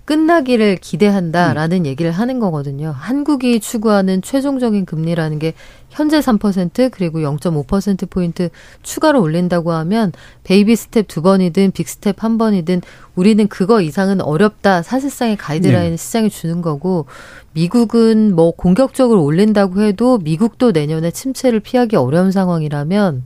[0.04, 1.86] 끝나기를 기대한다라는 음.
[1.86, 2.94] 얘기를 하는 거거든요.
[2.96, 5.54] 한국이 추구하는 최종적인 금리라는 게
[5.94, 8.48] 현재 3% 그리고 0.5% 포인트
[8.82, 10.12] 추가로 올린다고 하면
[10.42, 12.82] baby step 두 번이든 big step 한 번이든
[13.14, 14.82] 우리는 그거 이상은 어렵다.
[14.82, 15.96] 사실상의 가이드라인을 네.
[15.96, 17.06] 시장에 주는 거고
[17.52, 23.22] 미국은 뭐 공격적으로 올린다고 해도 미국도 내년에 침체를 피하기 어려운 상황이라면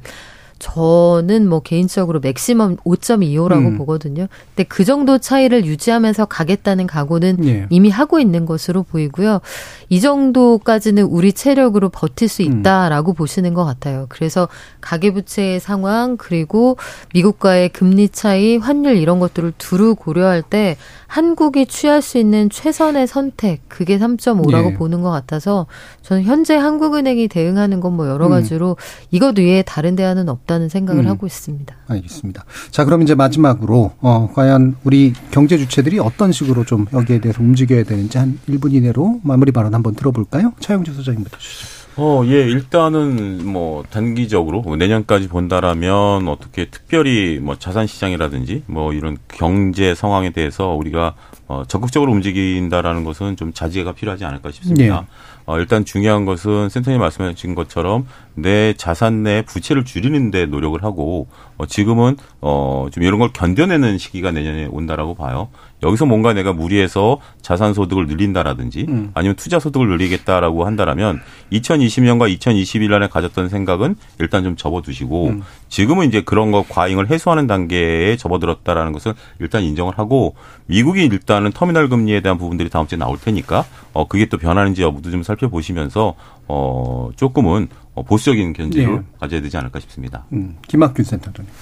[0.59, 3.79] 저는 뭐 개인적으로 maximum 5.25라고 음.
[3.79, 4.27] 보거든요.
[4.55, 7.67] 근데 그 정도 차이를 유지하면서 가겠다는 각오는 예.
[7.71, 9.41] 이미 하고 있는 것으로 보이고요.
[9.89, 12.61] 이 정도까지는 우리 체력으로 버틸 수 음.
[12.61, 13.15] 있다라고 음.
[13.15, 14.07] 보시는 것 같아요.
[14.09, 14.49] 그래서
[14.81, 16.77] 가계부채의 상황 그리고
[17.15, 20.77] 미국과의 금리 차이, 환율 이런 것들을 두루 고려할 때
[21.09, 24.75] 한국이 취할 수 있는 최선의 선택 그게 3.5라고 예.
[24.75, 25.67] 보는 것 같아서
[26.03, 28.31] 저는 현재 한국은행이 대응하는 건 뭐 여러 음.
[28.31, 29.07] 가지로 음.
[29.11, 31.09] 이것 외에 다른 대안은 없다는 생각을 음.
[31.09, 31.75] 하고 있습니다.
[31.89, 32.45] 알겠습니다.
[32.71, 37.85] 자 그럼 이제 마지막으로 어, 과연 우리 경제 주체들이 어떤 식으로 좀 여기에 대해서 움직여야
[37.85, 40.53] 되는지 한 1분 이내로 마무리 발언 한번 들어볼까요?
[40.61, 41.78] 차영주 소장님부터 주시죠.
[42.01, 49.17] 어, 예, 일단은 뭐 단기적으로 뭐 내년까지 본다라면 어떻게 특별히 뭐 자산 시장이라든지 뭐 이런
[49.27, 51.15] 경제 상황에 대해서 우리가
[51.49, 55.01] 어, 적극적으로 움직인다라는 것은 좀 자제가 필요하지 않을까 싶습니다.
[55.01, 55.07] 네.
[55.47, 61.27] 어, 일단 중요한 것은 센터님 말씀하신 것처럼 내 자산 내 부채를 줄이는데 노력을 하고
[61.57, 65.49] 어, 지금은 어, 좀 이런 걸 견뎌내는 시기가 내년에 온다라고 봐요.
[65.83, 69.11] 여기서 뭔가 내가 무리해서 자산 소득을 늘린다라든지 음.
[69.15, 71.21] 아니면 투자 소득을 늘리겠다라고 한다라면
[71.53, 75.43] 2020년과 2021년에 가졌던 생각은 일단 좀 접어두시고 음.
[75.69, 80.35] 지금은 이제 그런 거 과잉을 해소하는 단계에 접어들었다라는 것은 일단 인정을 하고
[80.67, 85.11] 미국이 일단은 터미널 금리에 대한 부분들이 다음 주에 나올 테니까 어 그게 또 변하는지 여부도
[85.11, 86.15] 좀 살펴보시면서
[86.49, 89.03] 어 조금은 어, 보수적인 견제를 네.
[89.21, 90.25] 가져야 되지 않을까 싶습니다.
[90.33, 90.57] 음.
[90.67, 91.53] 김학균 센터장님.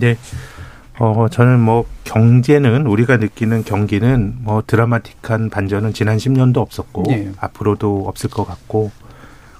[0.00, 0.16] 네.
[0.98, 7.32] 어, 저는 뭐 경제는 우리가 느끼는 경기는 뭐 드라마틱한 반전은 지난 10년도 없었고 네.
[7.38, 8.90] 앞으로도 없을 것 같고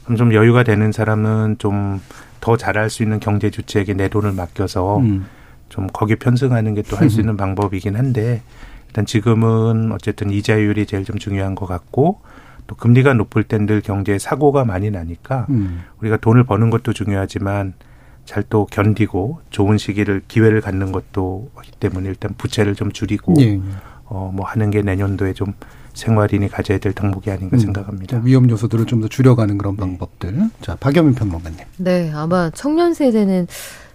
[0.04, 2.00] 그럼 좀 여유가 되는 사람은 좀
[2.44, 5.24] 더 잘할 수 있는 경제 주체에게 내 돈을 맡겨서 음.
[5.70, 8.42] 좀 거기 편승하는 게 또 할 수 있는 방법이긴 한데
[8.88, 12.20] 일단 지금은 어쨌든 이자율이 제일 좀 중요한 것 같고
[12.66, 15.84] 또 금리가 높을 땐 늘 경제에 사고가 많이 나니까 음.
[16.02, 17.72] 우리가 돈을 버는 것도 중요하지만
[18.24, 23.60] 잘 또 견디고 좋은 시기를 기회를 갖는 것도 하기 때문에 일단 부채를 좀 줄이고 예.
[24.06, 25.54] 어뭐 하는 게 내년도에 좀
[25.94, 28.20] 생활인이 가져야 될 덕목이 아닌가 음, 생각합니다.
[28.24, 29.80] 위험 요소들을 좀 더 줄여가는 그런 네.
[29.80, 30.50] 방법들.
[30.60, 31.58] 자, 박여민 평론가님.
[31.78, 33.46] 네, 아마 청년 세대는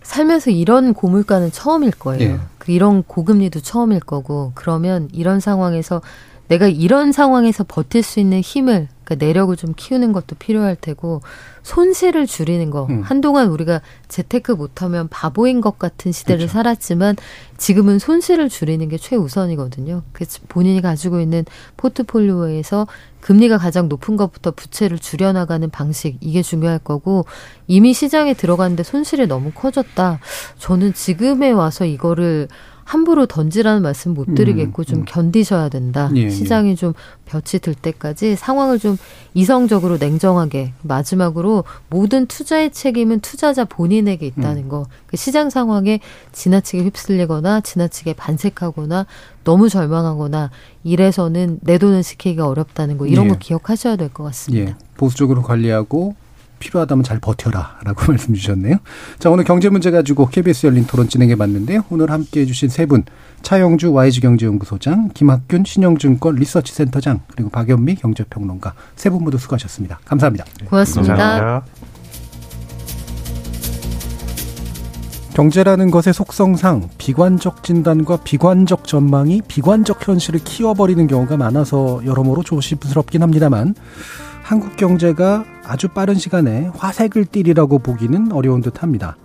[0.03, 2.23] 살면서 이런 고물가는 처음일 거예요.
[2.33, 2.39] 예.
[2.57, 6.01] 그 이런 고금리도 처음일 거고 그러면 이런 상황에서
[6.47, 11.21] 내가 이런 상황에서 버틸 수 있는 힘을 그러니까 내력을 좀 키우는 것도 필요할 테고
[11.63, 13.01] 손실을 줄이는 거 음.
[13.01, 16.53] 한동안 우리가 재테크 못하면 바보인 것 같은 시대를 그렇죠.
[16.53, 17.15] 살았지만
[17.57, 20.03] 지금은 손실을 줄이는 게 최우선이거든요.
[20.13, 21.43] 그래서 본인이 가지고 있는
[21.77, 22.87] 포트폴리오에서
[23.21, 27.25] 금리가 가장 높은 것부터 부채를 줄여나가는 방식 이게 중요할 거고
[27.67, 30.19] 이미 시장에 들어갔는데 손실이 너무 커졌다.
[30.57, 32.47] 저는 지금에 와서 이거를
[32.89, 35.05] 함부로 던지라는 말씀 못 드리겠고 음, 좀 음.
[35.05, 36.09] 견디셔야 된다.
[36.15, 36.29] 예, 예.
[36.31, 36.75] 시장이 예.
[36.75, 36.93] 좀
[37.27, 38.97] 볕이 들 때까지 상황을 좀
[39.35, 44.69] 이성적으로 냉정하게 마지막으로 모든 투자의 책임은 투자자 본인에게 있다는 음.
[44.69, 44.87] 거.
[45.05, 45.99] 그 시장 상황에
[46.31, 49.05] 지나치게 휩쓸리거나 지나치게 반색하거나
[49.43, 50.49] 너무 절망하거나
[50.83, 53.29] 이래서는 내 돈을 지키기가 어렵다는 거 이런 예.
[53.29, 54.71] 거 기억하셔야 될 것 같습니다.
[54.71, 54.75] 예.
[54.97, 56.15] 보수적으로 관리하고
[56.59, 58.77] 필요하다면 잘 버텨라 라고 말씀 주셨네요.
[59.17, 61.83] 자, 오늘 경제 문제 가지고 KBS 열린 토론 진행해 봤는데요.
[61.89, 63.03] 오늘 함께 해주신 세 분,
[63.41, 69.99] 차영주 YG경제연구소장, 김학균 신영증권 리서치센터장, 그리고 박연미 경제평론가 세 분 모두 수고하셨습니다.
[70.05, 70.45] 감사합니다.
[70.69, 71.15] 고맙습니다.
[71.15, 71.65] 감사합니다.
[75.33, 83.73] 경제라는 것의 속성상 비관적 진단과 비관적 전망이 비관적 현실을 키워버리는 경우가 많아서 여러모로 조심스럽긴 합니다만
[84.43, 89.15] 한국 경제가 아주 빠른 시간에 화색을 띠리라고 보기는 어려운 듯 합니다.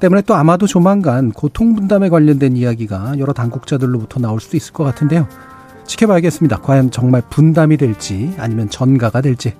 [0.00, 5.28] 때문에 또 아마도 조만간 고통 분담에 관련된 이야기가 여러 당국자들로부터 나올 수도 있을 것 같은데요.
[5.86, 6.60] 지켜봐야겠습니다.
[6.62, 9.54] 과연 정말 분담이 될지 아니면 전가가 될지.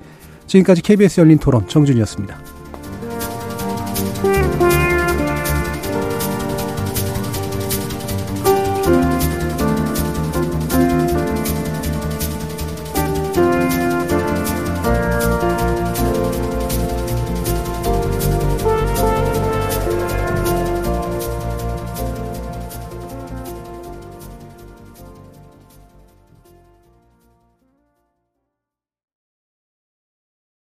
[0.49, 2.37] 지금까지 KBS 열린 토론 정준이었습니다.